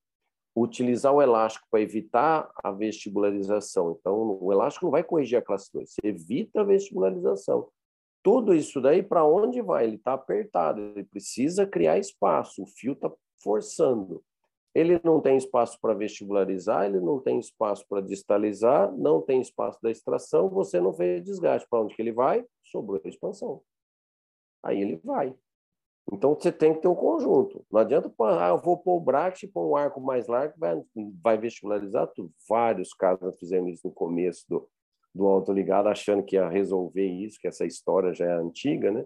utilizar 0.61 1.13
o 1.13 1.21
elástico 1.21 1.67
para 1.69 1.81
evitar 1.81 2.49
a 2.63 2.71
vestibularização. 2.71 3.97
Então, 3.99 4.37
o 4.41 4.51
elástico 4.51 4.85
não 4.85 4.91
vai 4.91 5.03
corrigir 5.03 5.37
a 5.37 5.41
classe 5.41 5.71
2, 5.73 5.89
você 5.89 6.07
evita 6.07 6.61
a 6.61 6.63
vestibularização. 6.63 7.69
Tudo 8.21 8.53
isso 8.53 8.81
daí, 8.81 9.01
para 9.01 9.23
onde 9.23 9.61
vai? 9.61 9.85
Ele 9.85 9.95
está 9.95 10.13
apertado, 10.13 10.81
ele 10.81 11.05
precisa 11.05 11.65
criar 11.65 11.97
espaço, 11.97 12.63
o 12.63 12.67
fio 12.67 12.93
está 12.93 13.11
forçando. 13.41 14.21
Ele 14.75 14.99
não 15.03 15.19
tem 15.19 15.35
espaço 15.35 15.79
para 15.81 15.93
vestibularizar, 15.93 16.85
ele 16.85 16.99
não 16.99 17.19
tem 17.19 17.39
espaço 17.39 17.85
para 17.87 18.01
distalizar, 18.01 18.91
não 18.95 19.21
tem 19.21 19.41
espaço 19.41 19.79
da 19.81 19.89
extração, 19.89 20.49
você 20.49 20.79
não 20.79 20.93
fez 20.93 21.23
desgaste. 21.23 21.67
Para 21.67 21.81
onde 21.81 21.95
que 21.95 22.01
ele 22.01 22.11
vai? 22.11 22.45
Sobrou 22.63 23.01
a 23.03 23.09
expansão. 23.09 23.61
Aí 24.61 24.79
ele 24.79 24.97
vai. 25.03 25.33
Então, 26.11 26.33
você 26.33 26.51
tem 26.51 26.73
que 26.73 26.81
ter 26.81 26.87
um 26.87 26.95
conjunto. 26.95 27.65
Não 27.71 27.81
adianta, 27.81 28.11
ah, 28.19 28.49
eu 28.49 28.57
vou 28.57 28.77
pôr 28.77 28.97
o 28.97 28.99
bract 28.99 29.45
e 29.45 29.49
pôr 29.49 29.69
um 29.69 29.75
arco 29.75 30.01
mais 30.01 30.27
largo, 30.27 30.53
vai, 30.57 30.81
vai 31.21 31.37
vestibularizar 31.37 32.07
tudo. 32.07 32.31
Vários 32.47 32.93
casos 32.93 33.37
fizemos 33.37 33.71
isso 33.73 33.87
no 33.87 33.93
começo 33.93 34.43
do, 34.49 34.67
do 35.13 35.27
autoligado, 35.27 35.89
achando 35.89 36.23
que 36.23 36.35
ia 36.35 36.49
resolver 36.49 37.05
isso, 37.05 37.39
que 37.39 37.47
essa 37.47 37.65
história 37.65 38.13
já 38.13 38.25
é 38.25 38.33
antiga, 38.33 38.91
né? 38.91 39.05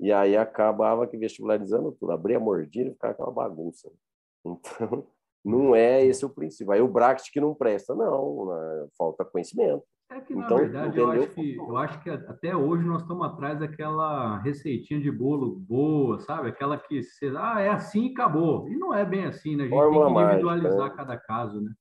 E 0.00 0.12
aí 0.12 0.36
acabava 0.36 1.06
que 1.06 1.16
vestibularizando 1.16 1.92
tudo. 1.92 2.10
Abria 2.12 2.38
a 2.38 2.40
mordida 2.40 2.90
e 2.90 2.92
ficava 2.92 3.12
aquela 3.12 3.30
bagunça. 3.30 3.90
Então, 4.42 5.06
Não 5.44 5.74
é 5.74 6.04
esse 6.04 6.24
o 6.24 6.30
princípio. 6.30 6.72
Aí 6.72 6.80
o 6.80 6.88
Bract 6.88 7.30
que 7.32 7.40
não 7.40 7.54
presta, 7.54 7.94
não, 7.94 8.46
né? 8.46 8.88
falta 8.96 9.24
conhecimento. 9.24 9.84
É 10.10 10.20
que, 10.20 10.34
na 10.34 10.44
então, 10.44 10.56
verdade, 10.56 10.98
eu 10.98 11.08
acho 11.08 11.28
que, 11.28 11.56
eu 11.56 11.76
acho 11.76 12.02
que 12.02 12.10
até 12.10 12.56
hoje 12.56 12.84
nós 12.84 13.02
estamos 13.02 13.24
atrás 13.24 13.60
daquela 13.60 14.38
receitinha 14.38 15.00
de 15.00 15.08
bolo 15.08 15.54
boa, 15.54 16.18
sabe? 16.18 16.48
Aquela 16.48 16.76
que 16.76 17.00
você, 17.00 17.32
ah, 17.36 17.60
é 17.60 17.68
assim 17.68 18.08
e 18.08 18.12
acabou. 18.12 18.68
E 18.68 18.76
não 18.76 18.92
é 18.92 19.04
bem 19.04 19.26
assim, 19.26 19.54
né? 19.54 19.64
A 19.64 19.66
gente 19.68 19.76
Fórmula 19.76 20.06
tem 20.06 20.14
que 20.14 20.22
individualizar 20.22 20.78
mágica, 20.78 20.90
né? 20.90 20.96
cada 20.96 21.16
caso, 21.16 21.60
né? 21.60 21.72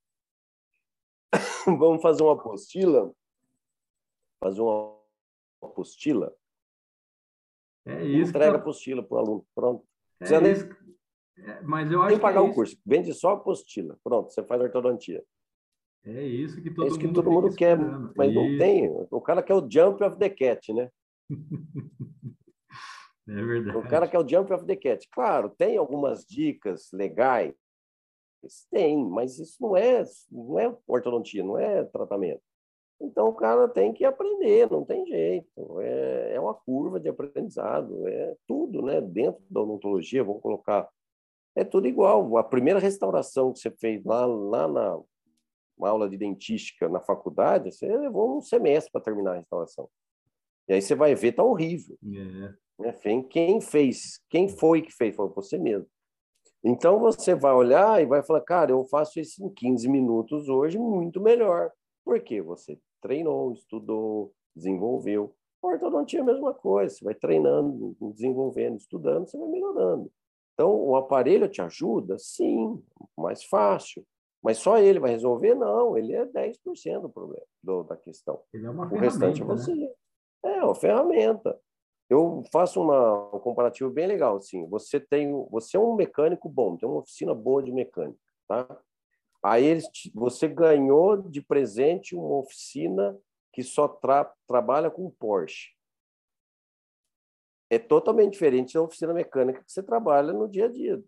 Vamos 1.80 2.04
fazer 2.04 2.22
uma 2.22 2.34
apostila? 2.34 3.12
Fazer 4.40 4.62
uma 4.62 4.96
apostila? 5.64 6.32
É 7.88 8.06
isso. 8.06 8.30
Entrega 8.30 8.58
a 8.58 8.60
apostila 8.60 9.02
para 9.02 9.16
o 9.16 9.20
aluno. 9.20 9.48
Pronto. 9.56 9.84
É 10.22 10.52
isso. 10.52 10.70
É, 11.36 11.62
mas 11.64 11.92
eu 11.92 12.02
acho 12.02 12.10
Tem 12.10 12.18
que 12.18 12.22
pagar 12.22 12.42
é 12.42 12.44
o 12.44 12.54
curso. 12.54 12.78
Vende 12.86 13.12
só 13.12 13.32
a 13.32 13.34
apostila. 13.34 13.98
Pronto, 14.04 14.32
você 14.32 14.44
faz 14.44 14.62
ortodontia. 14.62 15.24
É 16.16 16.26
isso 16.26 16.62
que 16.62 16.72
todo, 16.72 16.86
é 16.86 16.88
isso 16.88 16.98
que 16.98 17.06
mundo, 17.06 17.16
todo 17.16 17.32
mundo 17.32 17.56
quer, 17.56 17.78
mas 18.16 18.32
isso. 18.32 18.40
não 18.40 18.58
tem. 18.58 18.90
O 19.12 19.22
cara 19.22 19.44
quer 19.44 19.54
o 19.54 19.70
jump 19.70 20.04
of 20.04 20.18
the 20.18 20.30
cat, 20.30 20.74
né? 20.74 20.90
é 23.28 23.44
verdade. 23.44 23.78
O 23.78 23.88
cara 23.88 24.08
quer 24.08 24.18
o 24.18 24.28
jump 24.28 24.52
of 24.52 24.66
the 24.66 24.76
cat. 24.76 25.08
Claro, 25.12 25.50
tem 25.52 25.78
algumas 25.78 26.26
dicas 26.26 26.90
legais. 26.92 27.54
Tem, 28.72 28.98
mas 28.98 29.38
isso 29.38 29.62
não 29.62 29.78
é, 29.78 30.04
não 30.32 30.60
é 30.60 30.76
ortodontia, 30.88 31.44
não 31.44 31.60
é 31.60 31.84
tratamento. 31.84 32.42
Então 33.02 33.28
o 33.28 33.34
cara 33.34 33.68
tem 33.68 33.94
que 33.94 34.04
aprender, 34.04 34.70
não 34.72 34.84
tem 34.84 35.06
jeito. 35.06 35.80
É, 35.80 36.34
é 36.36 36.40
uma 36.40 36.54
curva 36.54 37.00
de 37.00 37.08
aprendizado, 37.08 38.08
é 38.08 38.36
tudo, 38.48 38.82
né? 38.82 39.00
Dentro 39.00 39.44
da 39.50 39.62
odontologia, 39.62 40.24
vamos 40.24 40.42
colocar. 40.42 40.90
É 41.56 41.64
tudo 41.64 41.88
igual. 41.88 42.36
A 42.38 42.44
primeira 42.44 42.80
restauração 42.80 43.54
que 43.54 43.60
você 43.60 43.70
fez 43.70 44.04
lá, 44.04 44.26
lá 44.26 44.68
na, 44.68 45.00
uma 45.80 45.90
aula 45.90 46.10
de 46.10 46.18
dentística 46.18 46.90
na 46.90 47.00
faculdade, 47.00 47.72
você 47.72 47.88
levou 47.88 48.38
um 48.38 48.42
semestre 48.42 48.92
para 48.92 49.02
terminar 49.02 49.32
a 49.32 49.38
restauração. 49.38 49.90
E 50.68 50.74
aí 50.74 50.82
você 50.82 50.94
vai 50.94 51.16
ver, 51.16 51.32
tá 51.32 51.44
horrível. 51.44 51.98
É. 52.04 52.54
Né? 52.80 53.24
Quem 53.30 53.62
fez? 53.62 54.22
Quem 54.30 54.50
foi 54.50 54.82
que 54.82 54.92
fez? 54.92 55.16
Foi 55.16 55.30
você 55.30 55.58
mesmo. 55.58 55.88
Então 56.64 57.00
você 57.00 57.34
vai 57.34 57.54
olhar 57.54 58.02
e 58.02 58.06
vai 58.06 58.22
falar, 58.22 58.42
cara, 58.42 58.72
eu 58.72 58.86
faço 58.86 59.20
isso 59.20 59.44
em 59.44 59.50
15 59.50 59.88
minutos 59.88 60.50
hoje 60.50 60.78
muito 60.78 61.22
melhor. 61.22 61.72
Por 62.04 62.20
quê? 62.20 62.42
Você 62.42 62.78
treinou, 63.02 63.54
estudou, 63.54 64.34
desenvolveu. 64.54 65.34
A 65.64 65.68
ortodontia 65.68 66.20
é 66.20 66.22
a 66.22 66.26
mesma 66.26 66.54
coisa, 66.54 66.94
você 66.94 67.04
vai 67.04 67.16
treinando, 67.16 67.96
desenvolvendo, 68.14 68.78
estudando, 68.78 69.30
você 69.30 69.38
vai 69.38 69.48
melhorando. 69.48 70.12
Então, 70.54 70.74
o 70.74 70.96
aparelho 70.96 71.48
te 71.48 71.62
ajuda? 71.62 72.18
Sim, 72.18 72.82
mais 73.18 73.44
fácil. 73.46 74.06
Mas 74.42 74.58
só 74.58 74.78
ele 74.78 75.00
vai 75.00 75.12
resolver? 75.12 75.54
Não, 75.54 75.98
ele 75.98 76.14
é 76.14 76.26
10% 76.26 77.02
do 77.02 77.10
problema 77.10 77.46
do, 77.62 77.84
da 77.84 77.98
questão. 77.98 78.42
Ele 78.54 78.66
é 78.66 78.70
uma 78.70 78.86
o 78.86 78.98
restante 78.98 79.42
é 79.42 79.46
você. 79.46 79.76
Né? 79.76 79.90
É 80.44 80.64
uma 80.64 80.76
ferramenta. 80.76 81.60
Eu 82.10 82.44
faço 82.52 82.82
uma, 82.82 83.36
um 83.36 83.40
comparativo 83.40 83.90
bem 83.90 84.08
legal. 84.08 84.38
Assim, 84.38 84.68
você 84.68 85.00
tem, 85.00 85.32
você 85.52 85.78
é 85.78 85.80
um 85.80 85.94
mecânico 85.94 86.50
bom, 86.50 86.76
tem 86.76 86.88
uma 86.88 87.00
oficina 87.00 87.36
boa 87.36 87.62
de 87.62 87.72
mecânica, 87.72 88.20
tá? 88.48 88.82
Aí 89.44 89.64
eles, 89.64 89.86
você 90.14 90.48
ganhou 90.48 91.18
de 91.18 91.42
presente 91.42 92.16
uma 92.16 92.40
oficina 92.40 93.18
que 93.54 93.64
só 93.64 93.88
tra, 93.88 94.34
trabalha 94.48 94.90
com 94.90 95.10
Porsche. 95.12 95.70
É 97.70 97.78
totalmente 97.78 98.34
diferente 98.34 98.74
da 98.74 98.82
oficina 98.82 99.14
mecânica 99.14 99.64
que 99.64 99.72
você 99.72 99.84
trabalha 99.84 100.34
no 100.34 100.48
dia 100.48 100.66
a 100.66 100.68
dia, 100.68 101.02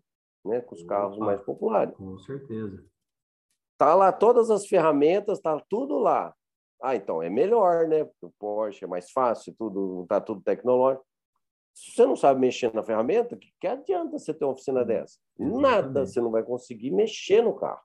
né, 0.44 0.60
com 0.60 0.74
os 0.74 0.82
carros 0.84 1.18
mais 1.18 1.42
populares. 1.42 1.94
Com 1.96 2.16
certeza. 2.20 2.82
Tá 3.78 3.94
lá 3.94 4.12
todas 4.12 4.50
as 4.50 4.66
ferramentas, 4.66 5.40
tá 5.40 5.60
tudo 5.68 5.98
lá. 5.98 6.34
Ah, 6.82 6.96
então 6.96 7.22
é 7.22 7.30
melhor, 7.30 7.86
né? 7.86 8.04
Porque 8.04 8.26
o 8.26 8.34
Porsche 8.38 8.84
é 8.84 8.88
mais 8.88 9.10
fácil, 9.10 9.54
tudo 9.56 10.04
tá 10.08 10.20
tudo 10.20 10.40
tecnológico. 10.40 11.06
Se 11.74 11.92
você 11.92 12.06
não 12.06 12.16
sabe 12.16 12.40
mexer 12.40 12.72
na 12.74 12.82
ferramenta, 12.82 13.36
que, 13.36 13.52
que 13.58 13.66
adianta 13.66 14.18
você 14.18 14.34
ter 14.34 14.44
uma 14.44 14.52
oficina 14.52 14.82
hum, 14.82 14.86
dessa? 14.86 15.18
Nada, 15.38 16.06
você 16.06 16.20
não 16.20 16.30
vai 16.30 16.42
conseguir 16.42 16.90
mexer 16.90 17.42
no 17.42 17.54
carro. 17.54 17.80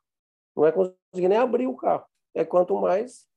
Não 0.55 0.63
vai 0.63 0.71
conseguir 0.71 1.27
nem 1.29 1.37
abrir 1.37 1.67
o 1.67 1.75
carro. 1.75 2.05
É 2.35 2.43
quanto 2.43 2.75
mais 2.75 3.27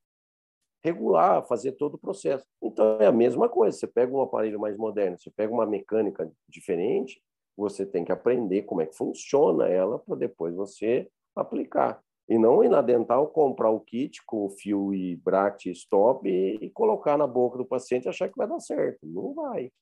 regular, 0.82 1.46
fazer 1.46 1.72
todo 1.72 1.94
o 1.94 1.98
processo. 1.98 2.44
Então 2.62 2.98
é 3.00 3.06
a 3.06 3.12
mesma 3.12 3.48
coisa. 3.48 3.76
Você 3.76 3.86
pega 3.86 4.12
um 4.12 4.22
aparelho 4.22 4.58
mais 4.58 4.76
moderno, 4.76 5.18
você 5.18 5.30
pega 5.30 5.52
uma 5.52 5.66
mecânica 5.66 6.30
diferente, 6.48 7.22
você 7.56 7.84
tem 7.84 8.04
que 8.04 8.12
aprender 8.12 8.62
como 8.62 8.80
é 8.80 8.86
que 8.86 8.96
funciona 8.96 9.68
ela 9.68 9.98
para 9.98 10.16
depois 10.16 10.54
você 10.54 11.08
aplicar. 11.36 12.02
E 12.30 12.38
não 12.38 12.62
ir 12.62 12.68
na 12.68 12.80
dental, 12.80 13.26
comprar 13.26 13.70
o 13.70 13.80
kit 13.80 14.24
com 14.24 14.48
fio 14.48 14.94
e 14.94 15.16
bract 15.16 15.68
stop 15.72 16.28
e, 16.28 16.64
e, 16.64 16.70
colocar 16.70 17.18
na 17.18 17.26
boca 17.26 17.58
do 17.58 17.66
paciente 17.66 18.04
e 18.04 18.08
achar 18.08 18.28
que 18.28 18.36
vai 18.36 18.46
dar 18.46 18.60
certo. 18.60 19.00
Não 19.02 19.34
vai. 19.34 19.72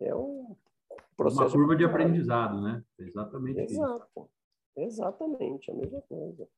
É 0.00 0.14
um 0.14 0.54
processo. 1.16 1.42
Uma 1.42 1.50
curva 1.50 1.74
de 1.74 1.84
aprendizado, 1.84 2.62
né? 2.62 2.84
Exatamente 2.96 3.62
Exato. 3.62 4.06
Isso. 4.16 4.30
Exatamente, 4.76 5.72
a 5.72 5.74
mesma 5.74 6.00
coisa. 6.02 6.48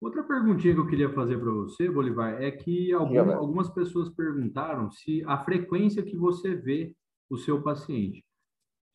Outra 0.00 0.24
perguntinha 0.24 0.74
que 0.74 0.80
eu 0.80 0.88
queria 0.88 1.12
fazer 1.12 1.38
para 1.38 1.52
você, 1.52 1.88
Bolivar, 1.88 2.42
é 2.42 2.50
que 2.50 2.92
algum, 2.92 3.32
algumas 3.32 3.70
pessoas 3.70 4.10
perguntaram 4.10 4.90
se 4.90 5.22
a 5.26 5.38
frequência 5.44 6.02
que 6.02 6.16
você 6.16 6.56
vê 6.56 6.92
o 7.30 7.36
seu 7.36 7.62
paciente 7.62 8.24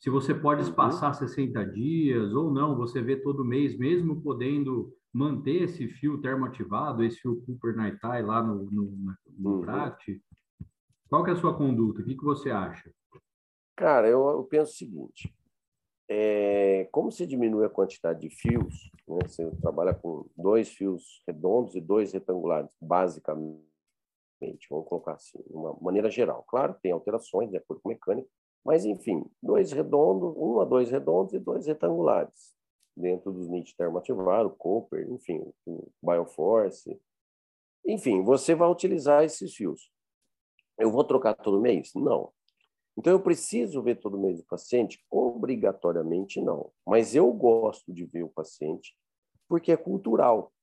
se 0.01 0.10
você 0.10 0.34
pode 0.34 0.63
espaçar 0.63 1.12
uhum. 1.12 1.27
60 1.27 1.63
dias 1.67 2.34
ou 2.34 2.51
não, 2.51 2.75
você 2.75 3.03
vê 3.03 3.15
todo 3.15 3.46
mês, 3.46 3.77
mesmo 3.77 4.20
podendo 4.20 4.91
manter 5.13 5.63
esse 5.63 5.88
fio 5.88 6.20
termoativado, 6.20 7.03
esse 7.03 7.20
fio 7.20 7.39
Cooper 7.46 7.75
Nightai 7.75 8.24
lá 8.24 8.41
no, 8.41 8.63
no, 8.72 9.15
no 9.38 9.50
uhum. 9.51 9.62
Pract. 9.62 10.20
Qual 11.08 11.24
que 11.24 11.29
é 11.29 11.34
a 11.34 11.38
sua 11.38 11.55
conduta? 11.55 12.01
O 12.01 12.03
que, 12.03 12.15
que 12.15 12.24
você 12.24 12.50
acha? 12.50 12.91
Cara, 13.75 14.08
eu, 14.08 14.27
eu 14.27 14.43
penso 14.46 14.72
o 14.72 14.75
seguinte, 14.75 15.31
é, 16.10 16.89
como 16.91 17.12
se 17.12 17.27
diminui 17.27 17.63
a 17.63 17.70
quantidade 17.70 18.22
de 18.22 18.29
fios, 18.29 18.89
né, 19.08 19.20
você 19.24 19.51
trabalha 19.62 19.93
com 19.93 20.25
dois 20.36 20.70
fios 20.70 21.22
redondos 21.27 21.75
e 21.75 21.81
dois 21.81 22.12
retangulares, 22.12 22.75
basicamente, 22.81 23.62
vamos 24.67 24.88
colocar 24.88 25.13
assim, 25.13 25.38
de 25.48 25.53
uma 25.53 25.77
maneira 25.79 26.10
geral. 26.10 26.43
Claro, 26.48 26.75
tem 26.81 26.91
alterações 26.91 27.51
de 27.51 27.58
acordo 27.58 27.81
com 27.84 27.89
mecânica, 27.89 28.27
mas, 28.63 28.86
enfim, 28.86 29.25
dois 29.41 29.72
redondos, 29.72 30.34
um 30.38 30.60
a 30.60 30.65
dois 30.65 30.91
redondos 30.91 31.34
e 31.34 31.39
dois 31.39 31.65
retangulares, 31.65 32.53
dentro 32.96 33.32
dos 33.32 33.50
NIT 33.50 33.75
termoativado, 33.75 34.51
Cooper, 34.51 35.10
enfim, 35.12 35.44
Bioforce. 36.01 37.00
Enfim, 37.86 38.22
você 38.22 38.53
vai 38.53 38.70
utilizar 38.70 39.24
esses 39.24 39.56
fios. 39.56 39.91
Eu 40.77 40.91
vou 40.91 41.03
trocar 41.03 41.34
todo 41.34 41.62
mês? 41.62 41.91
Não. 41.96 42.32
Então, 42.98 43.13
eu 43.13 43.22
preciso 43.22 43.82
ver 43.82 44.00
todo 44.00 44.20
mês 44.20 44.39
o 44.39 44.46
paciente? 44.46 45.03
Obrigatoriamente 45.10 46.41
não. 46.41 46.72
Mas 46.86 47.15
eu 47.15 47.32
gosto 47.32 47.91
de 47.91 48.06
ver 48.06 48.24
o 48.24 48.30
paciente 48.30 48.96
porque 49.48 49.72
é 49.72 49.77
cultural. 49.77 50.53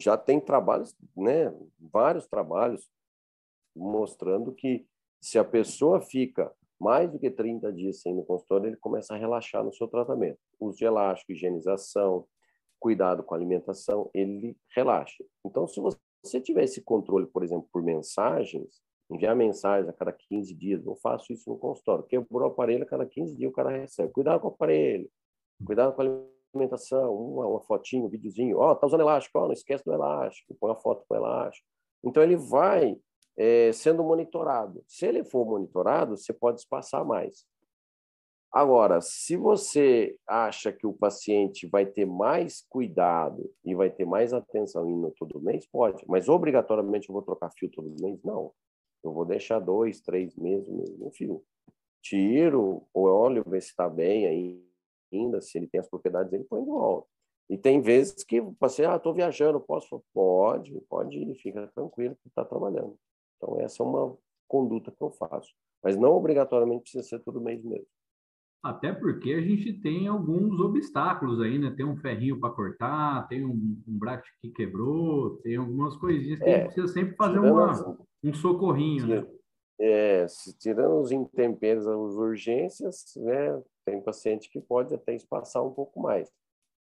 Já 0.00 0.16
tem 0.16 0.38
trabalhos, 0.40 0.94
né, 1.16 1.52
vários 1.76 2.26
trabalhos 2.28 2.88
mostrando 3.74 4.52
que 4.52 4.86
se 5.20 5.38
a 5.38 5.44
pessoa 5.44 6.00
fica 6.00 6.54
mais 6.80 7.12
do 7.12 7.18
que 7.18 7.30
30 7.30 7.70
dias 7.72 8.00
sem 8.00 8.12
ir 8.12 8.16
no 8.16 8.24
consultório, 8.24 8.68
ele 8.68 8.76
começa 8.76 9.14
a 9.14 9.16
relaxar 9.18 9.62
no 9.62 9.72
seu 9.72 9.86
tratamento. 9.86 10.38
Uso 10.58 10.78
de 10.78 10.84
elástico, 10.84 11.32
higienização, 11.32 12.26
cuidado 12.80 13.22
com 13.22 13.34
a 13.34 13.36
alimentação, 13.36 14.10
ele 14.14 14.56
relaxa. 14.74 15.22
Então, 15.44 15.68
se 15.68 15.78
você 15.78 16.40
tiver 16.40 16.64
esse 16.64 16.80
controle, 16.80 17.26
por 17.26 17.44
exemplo, 17.44 17.68
por 17.70 17.82
mensagens, 17.82 18.80
enviar 19.10 19.36
mensagens 19.36 19.88
a 19.90 19.92
cada 19.92 20.10
15 20.10 20.54
dias, 20.54 20.84
eu 20.86 20.96
faço 20.96 21.32
isso 21.32 21.50
no 21.50 21.58
consultório. 21.58 22.04
Quebrou 22.04 22.48
o 22.48 22.52
aparelho, 22.52 22.84
a 22.84 22.86
cada 22.86 23.04
15 23.04 23.36
dias 23.36 23.50
o 23.50 23.54
cara 23.54 23.70
recebe. 23.70 24.10
Cuidado 24.10 24.40
com 24.40 24.48
o 24.48 24.50
aparelho, 24.50 25.10
cuidado 25.66 25.94
com 25.94 26.00
a 26.00 26.06
alimentação, 26.54 27.14
uma, 27.14 27.46
uma 27.46 27.60
fotinho, 27.60 28.06
um 28.06 28.08
videozinho. 28.08 28.56
Ó, 28.56 28.72
oh, 28.72 28.76
tá 28.76 28.86
usando 28.86 29.02
elástico, 29.02 29.38
ó, 29.38 29.42
oh, 29.42 29.46
não 29.46 29.52
esquece 29.52 29.84
do 29.84 29.92
elástico, 29.92 30.56
põe 30.58 30.72
a 30.72 30.76
foto 30.76 31.04
com 31.06 31.14
elástico. 31.14 31.66
Então, 32.02 32.22
ele 32.22 32.36
vai 32.36 32.96
é, 33.40 33.72
sendo 33.72 34.04
monitorado. 34.04 34.84
Se 34.86 35.06
ele 35.06 35.24
for 35.24 35.46
monitorado, 35.46 36.14
você 36.14 36.30
pode 36.30 36.60
espaçar 36.60 37.02
mais. 37.06 37.46
Agora, 38.52 39.00
se 39.00 39.34
você 39.34 40.14
acha 40.26 40.70
que 40.70 40.86
o 40.86 40.92
paciente 40.92 41.66
vai 41.66 41.86
ter 41.86 42.04
mais 42.04 42.62
cuidado 42.68 43.50
e 43.64 43.74
vai 43.74 43.88
ter 43.88 44.04
mais 44.04 44.34
atenção 44.34 44.90
indo 44.90 45.10
todo 45.12 45.40
mês, 45.40 45.66
pode. 45.66 46.04
Mas 46.06 46.28
obrigatoriamente 46.28 47.08
eu 47.08 47.14
vou 47.14 47.22
trocar 47.22 47.50
fio 47.52 47.70
todo 47.70 47.88
mês? 47.98 48.22
Não. 48.22 48.52
Eu 49.02 49.10
vou 49.10 49.24
deixar 49.24 49.58
dois, 49.58 50.02
três 50.02 50.36
meses 50.36 50.68
no 50.98 51.10
fio. 51.10 51.42
Tiro 52.02 52.86
o 52.92 53.04
óleo, 53.04 53.42
ver 53.46 53.62
se 53.62 53.68
está 53.68 53.88
bem 53.88 54.60
ainda, 55.10 55.40
se 55.40 55.56
ele 55.56 55.66
tem 55.66 55.80
as 55.80 55.88
propriedades, 55.88 56.30
ele 56.30 56.44
põe 56.44 56.62
de 56.62 56.68
volta. 56.68 57.08
E 57.48 57.56
tem 57.56 57.80
vezes 57.80 58.22
que 58.22 58.38
o 58.38 58.52
paciente, 58.52 58.90
ah, 58.90 58.96
estou 58.96 59.14
viajando, 59.14 59.58
posso? 59.60 60.04
Pode, 60.12 60.78
pode 60.90 61.16
ir, 61.18 61.34
fica 61.36 61.66
tranquilo 61.68 62.14
está 62.26 62.44
trabalhando. 62.44 62.98
Então, 63.40 63.58
essa 63.60 63.82
é 63.82 63.86
uma 63.86 64.16
conduta 64.46 64.90
que 64.90 65.02
eu 65.02 65.10
faço. 65.10 65.54
Mas 65.82 65.96
não 65.96 66.12
obrigatoriamente 66.12 66.82
precisa 66.82 67.02
ser 67.02 67.20
todo 67.20 67.40
mês 67.40 67.64
mesmo. 67.64 67.86
Até 68.62 68.92
porque 68.92 69.32
a 69.32 69.40
gente 69.40 69.72
tem 69.72 70.06
alguns 70.06 70.60
obstáculos 70.60 71.40
aí, 71.40 71.58
né? 71.58 71.72
Tem 71.74 71.86
um 71.86 71.96
ferrinho 71.96 72.38
para 72.38 72.50
cortar, 72.50 73.26
tem 73.26 73.42
um, 73.42 73.82
um 73.88 73.98
bracket 73.98 74.28
que 74.42 74.50
quebrou, 74.50 75.38
tem 75.38 75.56
algumas 75.56 75.96
coisinhas 75.96 76.38
que 76.38 76.44
é, 76.44 76.54
a 76.54 76.58
gente 76.58 76.74
precisa 76.74 76.92
sempre 76.92 77.16
fazer 77.16 77.38
uma, 77.38 77.96
um 78.22 78.34
socorrinho, 78.34 79.06
né? 79.06 79.26
É, 79.78 80.28
se, 80.28 80.52
tirando 80.58 81.00
os 81.00 81.10
intemperos, 81.10 81.86
as 81.86 81.96
urgências, 81.96 83.14
né? 83.16 83.62
Tem 83.86 84.02
paciente 84.02 84.50
que 84.50 84.60
pode 84.60 84.94
até 84.94 85.14
espaçar 85.14 85.64
um 85.64 85.72
pouco 85.72 85.98
mais. 85.98 86.30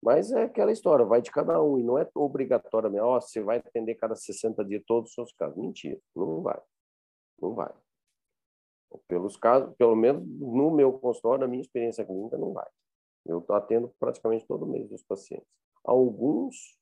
Mas 0.01 0.31
é 0.31 0.43
aquela 0.43 0.71
história, 0.71 1.05
vai 1.05 1.21
de 1.21 1.29
cada 1.29 1.61
um, 1.61 1.77
e 1.77 1.83
não 1.83 1.97
é 1.97 2.09
obrigatoriamente, 2.15 3.03
ó, 3.03 3.17
oh, 3.17 3.21
você 3.21 3.41
vai 3.41 3.57
atender 3.57 3.95
cada 3.95 4.15
60 4.15 4.65
dias 4.65 4.83
todos 4.87 5.09
os 5.09 5.15
seus 5.15 5.31
casos. 5.33 5.55
Mentira, 5.57 5.99
não 6.15 6.41
vai. 6.41 6.59
Não 7.39 7.53
vai. 7.53 7.71
Pelos 9.07 9.37
casos, 9.37 9.73
pelo 9.77 9.95
menos 9.95 10.25
no 10.25 10.71
meu 10.71 10.93
consultório, 10.93 11.41
na 11.41 11.47
minha 11.47 11.61
experiência 11.61 12.03
clínica, 12.03 12.37
não 12.37 12.51
vai. 12.51 12.67
Eu 13.25 13.45
atendo 13.49 13.93
praticamente 13.99 14.45
todo 14.47 14.65
mês 14.65 14.91
os 14.91 15.03
pacientes. 15.03 15.47
Alguns, 15.83 16.77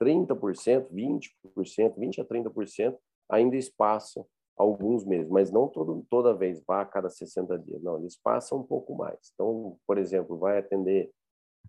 30%, 0.00 0.88
20%, 0.88 1.94
20% 1.96 2.20
a 2.20 2.24
30% 2.24 2.96
ainda 3.28 3.56
espaçam 3.56 4.26
alguns 4.56 5.04
meses, 5.04 5.28
mas 5.28 5.50
não 5.50 5.66
todo, 5.68 6.04
toda 6.08 6.34
vez, 6.34 6.62
vá 6.66 6.82
a 6.82 6.86
cada 6.86 7.10
60 7.10 7.58
dias. 7.58 7.82
Não, 7.82 7.98
eles 7.98 8.16
passam 8.16 8.58
um 8.58 8.62
pouco 8.62 8.94
mais. 8.94 9.18
Então, 9.34 9.78
por 9.86 9.98
exemplo, 9.98 10.38
vai 10.38 10.58
atender 10.58 11.10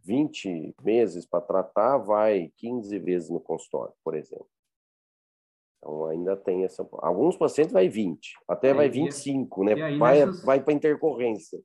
20 0.04 0.76
meses 0.82 1.26
para 1.26 1.42
tratar, 1.42 1.98
vai 1.98 2.52
15 2.58 3.00
vezes 3.00 3.30
no 3.30 3.40
consultório, 3.40 3.94
por 4.04 4.16
exemplo. 4.16 4.48
Então 5.78 6.06
ainda 6.06 6.36
tem 6.36 6.64
essa. 6.64 6.88
Alguns 7.00 7.36
pacientes 7.36 7.74
vai 7.74 7.90
20, 7.90 8.34
até 8.48 8.70
é, 8.70 8.74
vai 8.74 8.90
25, 8.90 9.64
e, 9.64 9.66
né? 9.66 9.98
vai 9.98 10.20
nessas, 10.20 10.46
vai 10.46 10.64
para 10.64 10.74
intercorrência. 10.74 11.62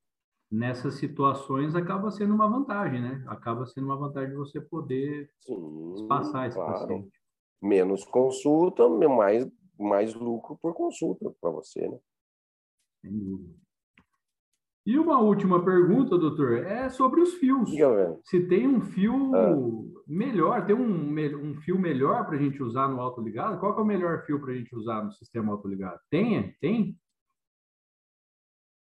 Nessas 0.51 0.95
situações 0.95 1.75
acaba 1.75 2.11
sendo 2.11 2.35
uma 2.35 2.49
vantagem, 2.49 3.01
né? 3.01 3.23
Acaba 3.29 3.67
sendo 3.67 3.85
uma 3.85 3.97
vantagem 3.97 4.35
você 4.35 4.61
poder 4.61 5.31
Sim, 5.41 6.07
passar 6.09 6.49
esse 6.49 6.57
claro. 6.57 6.73
paciente. 6.73 7.13
Menos 7.61 8.05
consulta, 8.05 8.89
mais, 8.89 9.47
mais 9.79 10.15
lucro 10.15 10.57
por 10.57 10.75
consulta 10.75 11.31
para 11.41 11.51
você, 11.51 11.87
né? 11.87 11.99
Sem 13.03 13.19
dúvida. 13.19 13.68
E 14.89 14.99
uma 14.99 15.21
última 15.21 15.63
pergunta, 15.63 16.17
doutor, 16.17 16.65
é 16.65 16.89
sobre 16.89 17.21
os 17.21 17.35
fios. 17.35 17.71
Se 18.25 18.49
tem 18.49 18.67
um 18.67 18.81
fio 18.81 19.35
ah. 19.37 19.55
melhor, 20.07 20.65
tem 20.65 20.75
um, 20.75 21.15
um 21.43 21.55
fio 21.57 21.79
melhor 21.79 22.25
para 22.25 22.37
a 22.37 22.39
gente 22.39 22.63
usar 22.63 22.89
no 22.89 22.99
autoligado? 22.99 23.61
Qual 23.61 23.79
é 23.79 23.83
o 23.83 23.85
melhor 23.85 24.25
fio 24.25 24.41
para 24.41 24.51
a 24.51 24.55
gente 24.55 24.75
usar 24.75 25.05
no 25.05 25.13
sistema 25.13 25.53
autoligado? 25.53 26.01
Tem? 26.09 26.57
Tem? 26.59 26.99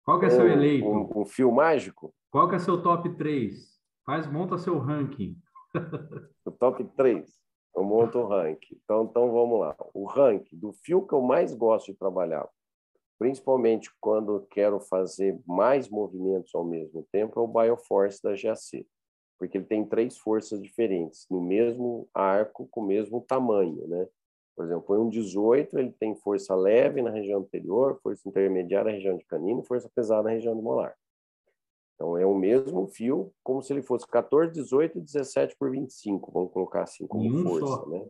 Qual 0.05 0.21
que 0.21 0.27
é 0.27 0.31
seu 0.31 0.47
eleito? 0.47 0.87
Um, 0.87 1.23
um, 1.23 1.25
fio 1.25 1.51
mágico? 1.51 2.15
Qual 2.31 2.51
que 2.51 2.57
é 2.57 2.59
seu 2.59 2.83
top 2.83 3.09
3? 3.17 3.55
Faz, 4.05 4.27
monta 4.27 4.59
seu 4.59 4.79
ranking. 4.79 5.39
o 6.45 6.51
top 6.51 6.85
3. 6.99 7.27
Eu 7.75 7.83
monto 7.83 8.19
o 8.19 8.29
ranking. 8.29 8.79
Então, 8.85 9.05
então 9.05 9.33
vamos 9.33 9.59
lá. 9.59 9.75
O 9.95 10.05
ranking 10.05 10.59
do 10.59 10.71
fio 10.71 11.07
que 11.07 11.15
eu 11.15 11.23
mais 11.23 11.55
gosto 11.55 11.91
de 11.91 11.99
trabalhar 11.99 12.47
principalmente 13.18 13.90
quando 14.00 14.47
quero 14.50 14.80
fazer 14.80 15.38
mais 15.47 15.88
movimentos 15.88 16.54
ao 16.54 16.64
mesmo 16.64 17.06
tempo, 17.12 17.38
é 17.38 17.42
o 17.42 17.49
Bioforce 17.49 18.23
da 18.23 18.33
GAC, 18.33 18.87
porque 19.38 19.59
ele 19.59 19.64
tem 19.64 19.85
três 19.85 20.18
forças 20.18 20.61
diferentes, 20.62 21.26
no 21.30 21.40
mesmo 21.40 22.09
arco, 22.14 22.68
com 22.71 22.80
o 22.80 22.87
mesmo 22.87 23.21
tamanho, 23.21 23.87
né? 23.88 24.09
Por 24.56 24.64
exemplo, 24.66 24.83
põe 24.83 24.99
um 24.99 25.09
18, 25.09 25.78
ele 25.78 25.92
tem 25.92 26.14
força 26.14 26.54
leve 26.54 27.02
na 27.02 27.11
região 27.11 27.40
anterior, 27.40 27.99
força 28.00 28.28
intermediária 28.28 28.90
na 28.90 28.97
região 28.97 29.16
de 29.16 29.25
canino, 29.25 29.64
força 29.64 29.90
pesada 29.92 30.25
na 30.25 30.30
região 30.30 30.54
do 30.54 30.62
molar. 30.62 30.94
Então, 31.94 32.16
é 32.16 32.26
o 32.26 32.35
mesmo 32.35 32.87
fio, 32.87 33.33
como 33.42 33.62
se 33.62 33.73
ele 33.73 33.83
fosse 33.83 34.06
14, 34.06 34.52
18 34.52 34.99
e 34.99 35.00
17 35.00 35.56
por 35.56 35.71
25, 35.71 36.30
vamos 36.33 36.52
colocar 36.52 36.83
assim 36.83 37.06
como 37.06 37.25
um 37.25 37.42
força, 37.42 37.66
só. 37.66 37.88
né? 37.88 38.06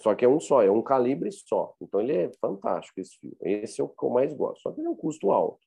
Só 0.00 0.14
que 0.14 0.24
é 0.24 0.28
um 0.28 0.40
só, 0.40 0.62
é 0.62 0.70
um 0.70 0.82
calibre 0.82 1.30
só. 1.30 1.74
Então 1.80 2.00
ele 2.00 2.16
é 2.16 2.32
fantástico 2.40 3.00
esse 3.00 3.18
fio. 3.18 3.36
Esse 3.40 3.80
é 3.80 3.84
o 3.84 3.88
que 3.88 4.02
eu 4.02 4.10
mais 4.10 4.32
gosto. 4.32 4.62
Só 4.62 4.72
que 4.72 4.80
ele 4.80 4.88
é 4.88 4.90
um 4.90 4.96
custo 4.96 5.30
alto. 5.30 5.60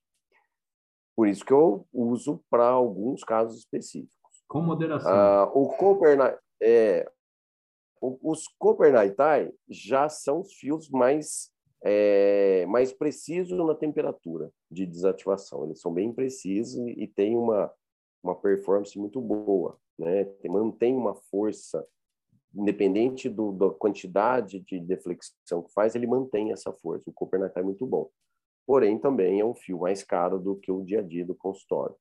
Por 1.15 1.27
isso 1.27 1.45
que 1.45 1.53
eu 1.53 1.87
uso 1.93 2.43
para 2.49 2.65
alguns 2.65 3.23
casos 3.23 3.59
específicos. 3.59 4.43
Com 4.47 4.61
moderação. 4.61 5.11
Ah, 5.11 5.51
o 5.53 5.69
Copper, 5.77 6.39
é, 6.61 7.07
os 8.01 8.47
Copper 8.57 8.91
Nightai 8.91 9.51
já 9.69 10.09
são 10.09 10.41
os 10.41 10.53
fios 10.53 10.89
mais 10.89 11.51
é, 11.85 12.65
mais 12.67 12.93
precisos 12.93 13.57
na 13.57 13.75
temperatura 13.75 14.49
de 14.71 14.85
desativação. 14.85 15.65
Eles 15.65 15.81
são 15.81 15.93
bem 15.93 16.11
precisos 16.11 16.75
e, 16.75 17.03
e 17.03 17.07
têm 17.07 17.37
uma 17.37 17.71
uma 18.23 18.35
performance 18.35 18.97
muito 18.97 19.19
boa, 19.19 19.77
né? 19.99 20.25
Mantém 20.45 20.95
uma 20.95 21.13
força 21.13 21.85
independente 22.55 23.29
do, 23.29 23.51
da 23.51 23.69
quantidade 23.71 24.59
de 24.59 24.79
deflexão 24.79 25.63
que 25.63 25.73
faz, 25.73 25.95
ele 25.95 26.07
mantém 26.07 26.51
essa 26.51 26.71
força. 26.71 27.09
O 27.09 27.13
Copernacar 27.13 27.63
é 27.63 27.65
muito 27.65 27.85
bom. 27.85 28.09
Porém, 28.65 28.97
também 28.97 29.39
é 29.39 29.45
um 29.45 29.55
fio 29.55 29.79
mais 29.79 30.03
caro 30.03 30.39
do 30.39 30.55
que 30.55 30.71
o 30.71 30.83
dia 30.83 30.99
a 30.99 31.03
dia 31.03 31.25
do 31.25 31.35
consultório. 31.35 31.95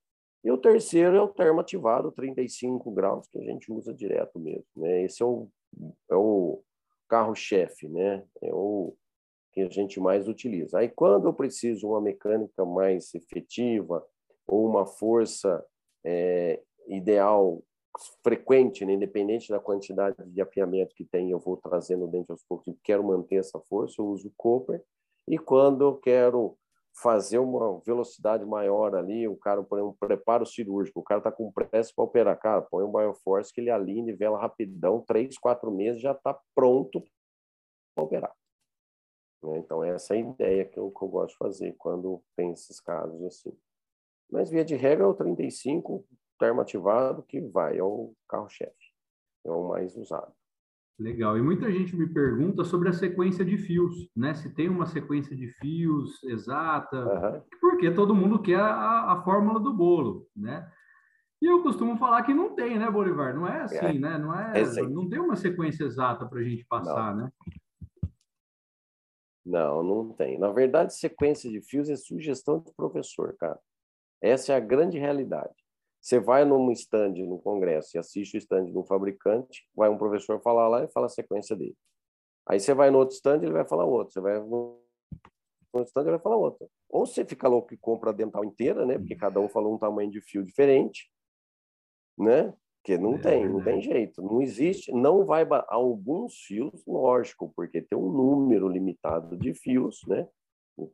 E 0.44 0.50
o 0.50 0.58
terceiro 0.58 1.16
é 1.16 1.20
o 1.20 1.28
termoativado, 1.28 2.12
35 2.12 2.90
graus, 2.90 3.28
que 3.28 3.38
a 3.38 3.42
gente 3.42 3.72
usa 3.72 3.94
direto 3.94 4.38
mesmo. 4.38 4.66
Né? 4.76 5.04
Esse 5.04 5.22
é 5.22 5.26
o, 5.26 5.48
é 6.10 6.16
o 6.16 6.62
carro-chefe, 7.08 7.88
né? 7.88 8.24
é 8.42 8.52
o 8.52 8.94
que 9.52 9.60
a 9.60 9.68
gente 9.68 10.00
mais 10.00 10.28
utiliza. 10.28 10.78
Aí, 10.78 10.88
quando 10.88 11.28
eu 11.28 11.34
preciso 11.34 11.88
uma 11.88 12.00
mecânica 12.00 12.64
mais 12.64 13.14
efetiva 13.14 14.04
ou 14.46 14.66
uma 14.66 14.86
força 14.86 15.64
é, 16.04 16.60
ideal 16.88 17.62
frequente, 18.22 18.84
né? 18.84 18.94
independente 18.94 19.48
da 19.48 19.60
quantidade 19.60 20.16
de 20.26 20.40
apiamento 20.40 20.94
que 20.94 21.04
tem, 21.04 21.30
eu 21.30 21.38
vou 21.38 21.56
trazendo 21.56 22.06
dentro 22.06 22.32
aos 22.32 22.42
poucos 22.44 22.74
quero 22.82 23.04
manter 23.04 23.36
essa 23.36 23.60
força, 23.60 24.00
eu 24.00 24.06
uso 24.06 24.32
o. 24.36 24.82
E 25.28 25.38
quando 25.38 25.82
eu 25.82 25.96
quero 25.96 26.56
fazer 26.94 27.38
uma 27.38 27.80
velocidade 27.80 28.44
maior 28.44 28.94
ali, 28.94 29.26
o 29.26 29.36
cara 29.36 29.62
põe 29.62 29.80
um 29.80 29.92
preparo 29.92 30.44
cirúrgico, 30.44 31.00
o 31.00 31.02
cara 31.02 31.18
está 31.18 31.32
com 31.32 31.50
pressa 31.50 31.92
para 31.94 32.04
operar, 32.04 32.38
cara, 32.38 32.62
põe 32.62 32.84
um 32.84 32.92
Bioforce 32.92 33.52
que 33.52 33.60
ele 33.60 33.70
alinha, 33.70 34.04
nivela 34.04 34.38
rapidão, 34.38 35.00
três, 35.00 35.38
quatro 35.38 35.70
meses 35.70 36.02
já 36.02 36.12
está 36.12 36.38
pronto 36.54 37.02
para 37.94 38.04
operar. 38.04 38.34
Né? 39.42 39.58
Então, 39.58 39.82
essa 39.82 40.14
é 40.14 40.18
a 40.18 40.20
ideia 40.20 40.64
que 40.64 40.78
eu, 40.78 40.90
que 40.90 41.02
eu 41.02 41.08
gosto 41.08 41.32
de 41.32 41.38
fazer 41.38 41.74
quando 41.78 42.22
tem 42.36 42.52
esses 42.52 42.80
casos 42.80 43.22
assim. 43.24 43.56
Mas, 44.30 44.50
via 44.50 44.64
de 44.64 44.76
regra, 44.76 45.04
é 45.04 45.06
o 45.06 45.14
35, 45.14 46.06
termoativado 46.42 47.22
que 47.22 47.40
vai, 47.40 47.78
é 47.78 47.84
o 47.84 48.12
carro-chefe, 48.28 48.92
é 49.46 49.50
o 49.50 49.68
mais 49.68 49.96
usado. 49.96 50.32
Legal. 50.98 51.38
E 51.38 51.42
muita 51.42 51.70
gente 51.70 51.96
me 51.96 52.06
pergunta 52.06 52.64
sobre 52.64 52.88
a 52.88 52.92
sequência 52.92 53.44
de 53.44 53.56
fios, 53.56 54.10
né? 54.14 54.34
Se 54.34 54.52
tem 54.52 54.68
uma 54.68 54.86
sequência 54.86 55.36
de 55.36 55.46
fios 55.54 56.22
exata, 56.24 56.96
uhum. 56.96 57.42
porque 57.60 57.92
todo 57.92 58.14
mundo 58.14 58.42
quer 58.42 58.58
a, 58.58 59.12
a, 59.12 59.22
fórmula 59.22 59.60
do 59.60 59.72
bolo, 59.72 60.28
né? 60.34 60.68
E 61.40 61.46
eu 61.46 61.62
costumo 61.62 61.96
falar 61.96 62.24
que 62.24 62.34
não 62.34 62.54
tem, 62.54 62.76
né, 62.78 62.90
Bolivar? 62.90 63.34
Não 63.34 63.46
é 63.46 63.62
assim, 63.62 63.76
é. 63.76 63.92
né? 63.94 64.18
Não 64.18 64.36
é, 64.36 64.60
é 64.60 64.82
não 64.82 65.08
tem 65.08 65.20
uma 65.20 65.36
sequência 65.36 65.84
exata 65.84 66.26
para 66.26 66.40
a 66.40 66.44
gente 66.44 66.64
passar, 66.64 67.14
não. 67.14 67.24
né? 67.24 67.32
Não, 69.44 69.82
não 69.82 70.12
tem. 70.12 70.38
Na 70.38 70.52
verdade, 70.52 70.94
sequência 70.94 71.50
de 71.50 71.60
fios 71.60 71.88
é 71.88 71.96
sugestão 71.96 72.58
do 72.58 72.72
professor, 72.74 73.34
cara. 73.36 73.58
Essa 74.20 74.52
é 74.52 74.56
a 74.56 74.60
grande 74.60 74.98
realidade. 74.98 75.61
Você 76.02 76.18
vai 76.18 76.44
num 76.44 76.72
stand, 76.72 77.14
num 77.14 77.38
congresso, 77.38 77.96
e 77.96 77.98
assiste 77.98 78.34
o 78.34 78.38
stand 78.38 78.66
de 78.66 78.76
um 78.76 78.84
fabricante, 78.84 79.68
vai 79.72 79.88
um 79.88 79.96
professor 79.96 80.42
falar 80.42 80.66
lá 80.66 80.82
e 80.82 80.88
fala 80.88 81.06
a 81.06 81.08
sequência 81.08 81.54
dele. 81.54 81.76
Aí 82.44 82.58
você 82.58 82.74
vai 82.74 82.90
no 82.90 82.98
outro 82.98 83.14
stand, 83.14 83.36
ele 83.36 83.52
vai 83.52 83.64
falar 83.64 83.84
outro. 83.84 84.12
Você 84.12 84.20
vai 84.20 84.36
no 84.40 84.80
outro 85.72 85.86
stand, 85.86 86.02
ele 86.02 86.10
vai 86.10 86.18
falar 86.18 86.36
outro. 86.36 86.68
Ou 86.90 87.06
você 87.06 87.24
fica 87.24 87.46
louco 87.46 87.72
e 87.72 87.76
compra 87.76 88.10
a 88.10 88.12
dental 88.12 88.44
inteira, 88.44 88.84
né? 88.84 88.98
Porque 88.98 89.14
cada 89.14 89.38
um 89.38 89.48
falou 89.48 89.76
um 89.76 89.78
tamanho 89.78 90.10
de 90.10 90.20
fio 90.20 90.42
diferente, 90.42 91.08
né? 92.18 92.52
Porque 92.82 92.98
não 92.98 93.14
é, 93.14 93.18
tem, 93.18 93.48
não 93.48 93.62
tem 93.62 93.80
jeito. 93.80 94.20
Não 94.22 94.42
existe, 94.42 94.90
não 94.90 95.24
vai... 95.24 95.46
Alguns 95.68 96.34
fios, 96.34 96.84
lógico, 96.84 97.52
porque 97.54 97.80
tem 97.80 97.96
um 97.96 98.10
número 98.10 98.66
limitado 98.66 99.36
de 99.36 99.54
fios, 99.54 100.00
né? 100.08 100.28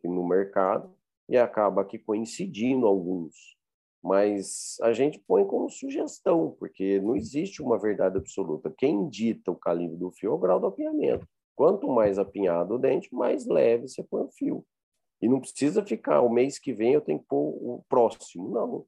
No 0.05 0.29
mercado, 0.29 0.95
e 1.31 1.39
acaba 1.39 1.81
aqui 1.81 1.99
coincidindo 1.99 2.87
alguns 2.87 3.58
mas 4.03 4.77
a 4.83 4.93
gente 4.93 5.19
põe 5.19 5.45
como 5.45 5.69
sugestão, 5.69 6.57
porque 6.59 7.01
não 7.01 7.17
existe 7.17 7.63
uma 7.63 7.79
verdade 7.79 8.17
absoluta. 8.17 8.73
Quem 8.77 9.09
dita 9.09 9.51
o 9.51 9.57
calibre 9.57 9.97
do 9.97 10.11
fio 10.11 10.31
é 10.31 10.35
o 10.35 10.39
grau 10.39 10.61
do 10.61 10.67
apinhamento. 10.67 11.27
Quanto 11.57 11.89
mais 11.89 12.19
apinhado 12.19 12.75
o 12.75 12.79
dente, 12.79 13.13
mais 13.13 13.47
leve 13.47 13.89
você 13.89 14.03
põe 14.03 14.23
o 14.23 14.31
fio. 14.31 14.65
E 15.21 15.29
não 15.29 15.41
precisa 15.41 15.85
ficar, 15.85 16.21
o 16.21 16.31
mês 16.31 16.59
que 16.59 16.73
vem 16.73 16.93
eu 16.93 17.01
tenho 17.01 17.19
que 17.19 17.27
pôr 17.27 17.49
o 17.49 17.85
próximo. 17.89 18.49
Não. 18.51 18.87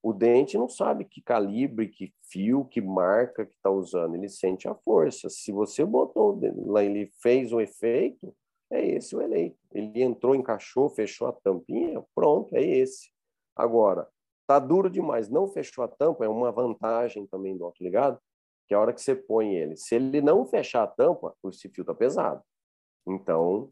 O 0.00 0.12
dente 0.12 0.56
não 0.56 0.68
sabe 0.68 1.04
que 1.04 1.20
calibre, 1.20 1.88
que 1.88 2.12
fio, 2.30 2.64
que 2.66 2.80
marca 2.80 3.44
que 3.44 3.54
está 3.54 3.70
usando. 3.70 4.14
Ele 4.14 4.28
sente 4.28 4.68
a 4.68 4.74
força. 4.74 5.28
Se 5.28 5.50
você 5.50 5.84
botou 5.84 6.38
lá, 6.66 6.84
ele 6.84 7.10
fez 7.20 7.52
o 7.52 7.60
efeito, 7.60 8.32
é 8.70 8.86
esse 8.86 9.16
o 9.16 9.22
eleito. 9.22 9.56
Ele 9.72 10.02
entrou, 10.02 10.34
encaixou, 10.34 10.88
fechou 10.90 11.26
a 11.26 11.32
tampinha, 11.32 12.04
pronto, 12.14 12.54
é 12.54 12.62
esse. 12.62 13.10
Agora, 13.56 14.06
Tá 14.46 14.58
duro 14.58 14.90
demais, 14.90 15.28
não 15.28 15.48
fechou 15.48 15.84
a 15.84 15.88
tampa, 15.88 16.24
é 16.24 16.28
uma 16.28 16.52
vantagem 16.52 17.26
também 17.26 17.56
do 17.56 17.64
autoligado, 17.64 18.18
que 18.66 18.74
a 18.74 18.80
hora 18.80 18.92
que 18.92 19.00
você 19.00 19.14
põe 19.14 19.54
ele, 19.54 19.76
se 19.76 19.94
ele 19.94 20.20
não 20.20 20.44
fechar 20.44 20.82
a 20.82 20.86
tampa, 20.86 21.34
esse 21.46 21.68
fio 21.68 21.84
tá 21.84 21.94
pesado. 21.94 22.42
Então, 23.06 23.70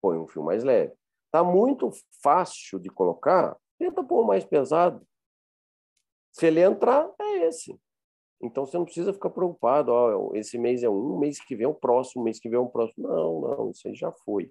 põe 0.00 0.18
um 0.18 0.26
fio 0.26 0.42
mais 0.42 0.64
leve. 0.64 0.94
Tá 1.30 1.44
muito 1.44 1.90
fácil 2.22 2.78
de 2.78 2.88
colocar, 2.90 3.56
tenta 3.78 4.02
pôr 4.02 4.26
mais 4.26 4.44
pesado. 4.44 5.06
Se 6.32 6.46
ele 6.46 6.60
entrar, 6.60 7.10
é 7.20 7.46
esse. 7.46 7.78
Então 8.42 8.64
você 8.64 8.78
não 8.78 8.84
precisa 8.84 9.12
ficar 9.12 9.30
preocupado, 9.30 9.92
ó, 9.92 10.34
esse 10.34 10.56
mês 10.56 10.82
é 10.82 10.88
um, 10.88 11.18
mês 11.18 11.38
que 11.40 11.54
vem 11.54 11.66
é 11.66 11.68
o 11.68 11.74
próximo, 11.74 12.24
mês 12.24 12.40
que 12.40 12.48
vem 12.48 12.56
é 12.56 12.60
o 12.60 12.68
próximo. 12.68 13.06
Não, 13.06 13.40
não, 13.40 13.70
isso 13.70 13.86
aí 13.86 13.94
já 13.94 14.10
foi. 14.24 14.50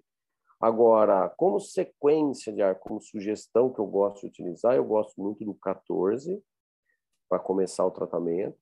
Agora, 0.60 1.30
como 1.30 1.60
sequência 1.60 2.52
de 2.52 2.62
ar, 2.62 2.76
como 2.76 3.02
sugestão 3.02 3.72
que 3.72 3.80
eu 3.80 3.88
gosto 3.88 4.22
de 4.22 4.28
utilizar, 4.28 4.76
eu 4.76 4.84
gosto 4.84 5.22
muito 5.22 5.46
do 5.46 5.54
14 5.54 6.42
para 7.30 7.40
começar 7.40 7.86
o 7.86 7.92
tratamento. 7.92 8.58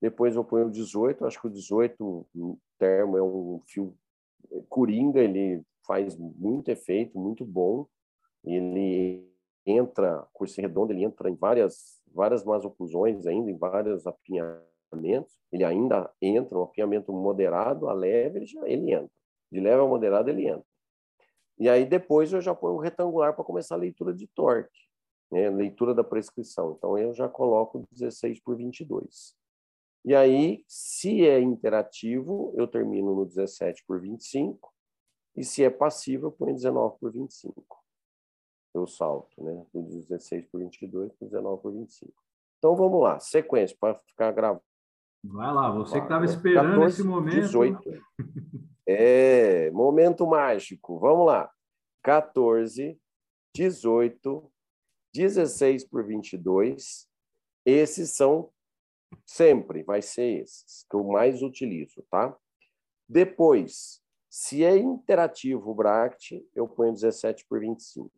Depois 0.00 0.36
eu 0.36 0.44
ponho 0.44 0.66
o 0.66 0.70
18, 0.70 1.26
acho 1.26 1.40
que 1.40 1.46
o 1.46 1.50
18 1.50 2.26
o 2.34 2.58
termo 2.78 3.18
é 3.18 3.22
um 3.22 3.60
fio 3.66 3.94
coringa, 4.68 5.20
ele 5.20 5.62
faz 5.86 6.16
muito 6.16 6.70
efeito, 6.70 7.18
muito 7.18 7.44
bom. 7.44 7.86
Ele 8.42 9.26
entra, 9.66 10.26
curso 10.32 10.60
redondo, 10.60 10.92
ele 10.92 11.04
entra 11.04 11.28
em 11.30 11.34
várias 11.34 12.02
várias 12.14 12.44
masoclusões 12.44 13.26
ainda, 13.26 13.50
em 13.50 13.56
vários 13.56 14.06
apinhamentos. 14.06 15.36
Ele 15.50 15.64
ainda 15.64 16.10
entra, 16.22 16.56
um 16.56 16.62
apinhamento 16.62 17.12
moderado 17.12 17.88
a 17.88 17.92
leve, 17.92 18.38
ele, 18.38 18.46
já, 18.46 18.66
ele 18.68 18.92
entra. 18.92 19.10
De 19.50 19.60
leve 19.60 19.82
a 19.82 19.86
moderado, 19.86 20.30
ele 20.30 20.46
entra. 20.46 20.73
E 21.58 21.68
aí 21.68 21.84
depois 21.84 22.32
eu 22.32 22.40
já 22.40 22.54
ponho 22.54 22.74
um 22.76 22.80
retangular 22.80 23.34
para 23.34 23.44
começar 23.44 23.74
a 23.74 23.78
leitura 23.78 24.12
de 24.12 24.26
torque, 24.28 24.80
né? 25.30 25.48
leitura 25.50 25.94
da 25.94 26.04
prescrição. 26.04 26.74
Então 26.76 26.98
eu 26.98 27.14
já 27.14 27.28
coloco 27.28 27.84
16 27.92 28.40
por 28.40 28.56
22. 28.56 29.36
E 30.06 30.14
aí, 30.14 30.62
se 30.68 31.26
é 31.26 31.40
interativo, 31.40 32.52
eu 32.56 32.68
termino 32.68 33.14
no 33.14 33.24
17 33.24 33.84
por 33.86 34.00
25. 34.00 34.70
E 35.34 35.42
se 35.42 35.64
é 35.64 35.70
passivo, 35.70 36.26
eu 36.26 36.32
ponho 36.32 36.54
19 36.54 36.98
por 37.00 37.10
25 37.10 37.84
eu 38.74 38.86
salto, 38.86 39.42
né? 39.42 39.64
Do 39.72 39.82
16 39.82 40.46
por 40.46 40.60
22 40.60 41.12
para 41.12 41.28
19 41.28 41.62
por 41.62 41.72
25. 41.72 42.12
Então 42.58 42.74
vamos 42.74 43.00
lá, 43.00 43.20
sequência, 43.20 43.76
para 43.78 43.94
ficar 44.00 44.32
gravado. 44.32 44.62
Vai 45.22 45.54
lá, 45.54 45.70
você 45.70 45.98
que 45.98 46.04
estava 46.04 46.24
esperando 46.24 46.80
14, 46.80 47.00
esse 47.00 47.04
momento. 47.08 47.36
18. 47.36 47.80
É, 48.86 49.70
momento 49.70 50.26
mágico. 50.26 50.98
Vamos 50.98 51.26
lá. 51.26 51.50
14, 52.02 52.98
18, 53.54 54.52
16 55.12 55.84
por 55.84 56.04
22. 56.04 57.08
Esses 57.64 58.10
são 58.10 58.50
sempre, 59.24 59.82
vai 59.82 60.02
ser 60.02 60.42
esses 60.42 60.84
que 60.88 60.96
eu 60.96 61.04
mais 61.04 61.42
utilizo, 61.42 62.04
tá? 62.10 62.36
Depois, 63.08 64.02
se 64.28 64.64
é 64.64 64.76
interativo 64.76 65.70
o 65.70 65.74
Bract, 65.74 66.44
eu 66.54 66.66
ponho 66.66 66.92
17 66.92 67.46
por 67.46 67.60
25. 67.60 68.10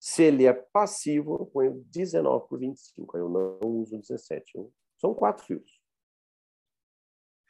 Se 0.00 0.22
ele 0.22 0.46
é 0.46 0.52
passivo, 0.52 1.36
eu 1.40 1.46
ponho 1.46 1.84
19 1.90 2.48
por 2.48 2.58
25. 2.58 3.16
Aí 3.16 3.22
eu 3.22 3.28
não 3.28 3.58
uso 3.80 3.98
17. 3.98 4.52
São 4.96 5.12
quatro 5.14 5.44
fios. 5.44 5.77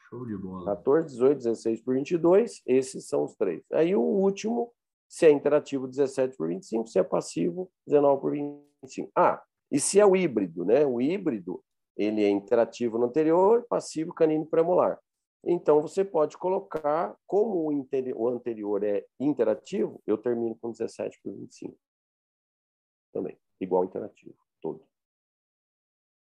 Show 0.09 0.27
de 0.27 0.37
bola. 0.37 0.65
14, 0.65 1.09
18, 1.15 1.39
16 1.39 1.83
por 1.83 1.95
22. 1.95 2.63
Esses 2.67 3.07
são 3.07 3.25
os 3.25 3.35
três. 3.35 3.63
Aí 3.73 3.95
o 3.95 4.01
último, 4.01 4.73
se 5.09 5.27
é 5.27 5.31
interativo, 5.31 5.87
17 5.87 6.37
por 6.37 6.49
25. 6.49 6.89
Se 6.89 6.99
é 6.99 7.03
passivo, 7.03 7.71
19 7.87 8.21
por 8.21 8.33
25. 8.33 9.11
Ah, 9.15 9.43
e 9.71 9.79
se 9.79 10.01
é 10.01 10.07
o 10.07 10.17
híbrido, 10.17 10.65
né? 10.65 10.87
O 10.87 11.01
híbrido, 11.01 11.63
ele 11.97 12.23
é 12.23 12.31
interativo 12.31 12.99
no 12.99 13.07
anterior, 13.07 13.67
passivo 13.69 14.15
canino 14.15 14.47
premolar. 14.47 14.99
Então, 15.45 15.81
você 15.81 16.05
pode 16.05 16.37
colocar, 16.37 17.15
como 17.27 17.71
o, 17.71 18.29
anterior 18.29 18.83
é 18.83 19.05
interativo, 19.21 20.03
eu 20.07 20.19
termino 20.19 20.57
com 20.61 20.71
17 20.71 21.21
por 21.23 21.33
25 21.33 21.77
também, 23.13 23.39
igual 23.61 23.85
interativo, 23.85 24.37
todo. 24.61 24.88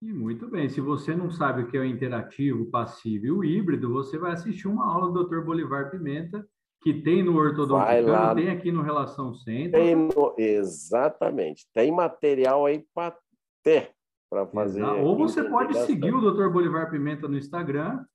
E 0.02 0.14
muito 0.14 0.48
bem, 0.48 0.70
se 0.70 0.80
você 0.80 1.16
não 1.16 1.32
sabe 1.32 1.64
o 1.64 1.68
que 1.68 1.76
é 1.76 1.80
o 1.80 1.86
interativo, 1.86 2.70
passivo 2.70 3.26
e 3.26 3.32
o 3.32 3.44
híbrido, 3.44 3.92
você 3.92 4.18
vai 4.18 4.34
assistir 4.34 4.68
uma 4.68 4.86
aula 4.86 5.12
do 5.12 5.24
Dr. 5.24 5.42
Bolivar 5.42 5.90
Pimenta, 5.90 6.48
que 6.82 7.02
tem 7.02 7.24
no 7.24 7.36
Ortodoncicano, 7.36 8.36
tem 8.36 8.50
aqui 8.50 8.72
no 8.72 8.84
Relação 8.84 9.34
Centro. 9.34 9.80
No... 9.96 10.36
Exatamente, 10.38 11.68
tem 11.74 11.92
material 11.92 12.68
aí 12.68 12.86
para 12.94 13.18
ter, 13.64 13.92
para 14.30 14.46
fazer. 14.46 14.84
Ou 14.84 15.18
você 15.18 15.44
pode 15.44 15.76
seguir 15.86 16.14
o 16.14 16.32
Dr. 16.32 16.50
Bolivar 16.50 16.92
Pimenta 16.92 17.28
no 17.28 17.38
Instagram, 17.38 18.06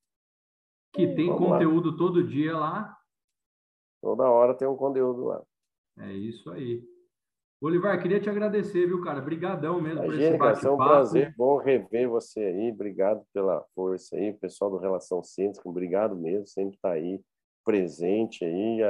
que 0.94 1.08
tem 1.14 1.26
Vamos 1.26 1.48
conteúdo 1.48 1.90
lá. 1.90 1.96
todo 1.96 2.26
dia 2.26 2.56
lá. 2.56 2.96
Toda 4.00 4.30
hora 4.30 4.54
tem 4.54 4.68
um 4.68 4.76
conteúdo 4.76 5.24
lá. 5.24 5.42
É 5.98 6.12
isso 6.12 6.48
aí. 6.50 6.91
Olivar, 7.62 8.02
queria 8.02 8.18
te 8.18 8.28
agradecer, 8.28 8.86
viu, 8.86 9.00
cara? 9.02 9.20
Obrigadão 9.20 9.80
mesmo 9.80 10.02
Imagina, 10.04 10.36
por 10.36 10.50
esse 10.50 10.62
bate-papo. 10.62 10.66
É 10.66 10.70
um 10.72 10.76
prazer, 10.76 11.34
bom 11.36 11.58
rever 11.58 12.08
você 12.08 12.40
aí. 12.40 12.72
Obrigado 12.72 13.22
pela 13.32 13.64
força 13.72 14.16
aí, 14.16 14.32
pessoal 14.32 14.68
do 14.68 14.78
Relação 14.78 15.22
Cêntrica, 15.22 15.68
obrigado 15.68 16.16
mesmo, 16.16 16.44
sempre 16.44 16.74
está 16.74 16.90
aí 16.90 17.20
presente 17.64 18.44
aí, 18.44 18.80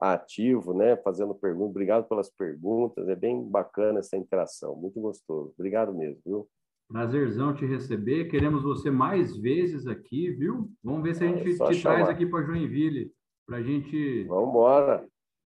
ativo, 0.00 0.72
né, 0.72 0.96
fazendo 0.98 1.34
perguntas. 1.34 1.70
Obrigado 1.70 2.08
pelas 2.08 2.30
perguntas, 2.30 3.08
é 3.08 3.16
bem 3.16 3.42
bacana 3.42 3.98
essa 3.98 4.16
interação, 4.16 4.76
muito 4.76 5.00
gostoso. 5.00 5.52
Obrigado 5.58 5.92
mesmo, 5.92 6.20
viu? 6.24 6.48
Prazerzão 6.88 7.54
te 7.54 7.66
receber. 7.66 8.26
Queremos 8.26 8.62
você 8.62 8.88
mais 8.88 9.36
vezes 9.36 9.86
aqui, 9.88 10.30
viu? 10.30 10.70
Vamos 10.84 11.02
ver 11.02 11.16
se 11.16 11.24
a 11.24 11.26
gente 11.26 11.40
é 11.40 11.66
te 11.66 11.74
chamar. 11.74 11.96
traz 11.96 12.08
aqui 12.10 12.26
para 12.26 12.44
Joinville, 12.44 13.10
para 13.48 13.56
a 13.56 13.62
gente. 13.62 14.24
Vamos 14.24 14.50
embora. 14.50 15.04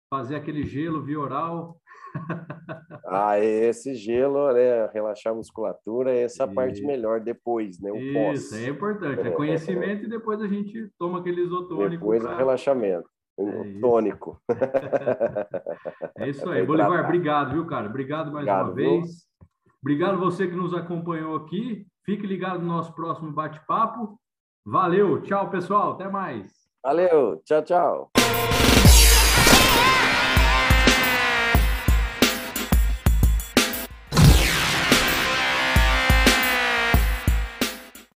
Fazer 0.08 0.36
aquele 0.36 0.62
gelo 0.62 1.02
via 1.02 1.18
oral. 1.18 1.76
Ah, 3.06 3.38
esse 3.38 3.94
gelo, 3.94 4.52
né? 4.52 4.86
Relaxar 4.86 5.32
a 5.32 5.36
musculatura, 5.36 6.14
essa 6.14 6.44
e... 6.44 6.54
parte 6.54 6.82
melhor 6.82 7.20
depois, 7.20 7.78
né? 7.80 7.90
O 7.90 7.96
Isso, 7.96 8.50
pós. 8.50 8.62
é 8.62 8.68
importante. 8.68 9.20
É 9.20 9.30
conhecimento 9.32 10.04
e 10.04 10.08
depois 10.08 10.40
a 10.40 10.46
gente 10.46 10.90
toma 10.98 11.20
aquele 11.20 11.42
isotônico. 11.42 11.90
Depois 11.90 12.22
pra... 12.22 12.32
o 12.32 12.36
relaxamento. 12.36 13.08
É 13.38 13.80
tônico. 13.80 14.40
É 16.18 16.28
isso 16.28 16.48
aí. 16.50 16.64
Bolivar, 16.64 17.04
obrigado, 17.04 17.52
viu, 17.52 17.66
cara? 17.66 17.88
Obrigado 17.88 18.32
mais 18.32 18.46
obrigado, 18.46 18.66
uma 18.66 18.74
vez. 18.74 19.04
Viu? 19.04 19.12
Obrigado 19.82 20.18
você 20.18 20.46
que 20.46 20.54
nos 20.54 20.74
acompanhou 20.74 21.36
aqui. 21.36 21.86
Fique 22.04 22.26
ligado 22.26 22.60
no 22.60 22.66
nosso 22.66 22.94
próximo 22.94 23.32
bate-papo. 23.32 24.18
Valeu. 24.64 25.20
Tchau, 25.22 25.50
pessoal. 25.50 25.92
Até 25.92 26.08
mais. 26.08 26.50
Valeu. 26.84 27.40
Tchau, 27.44 27.62
tchau. 27.62 28.10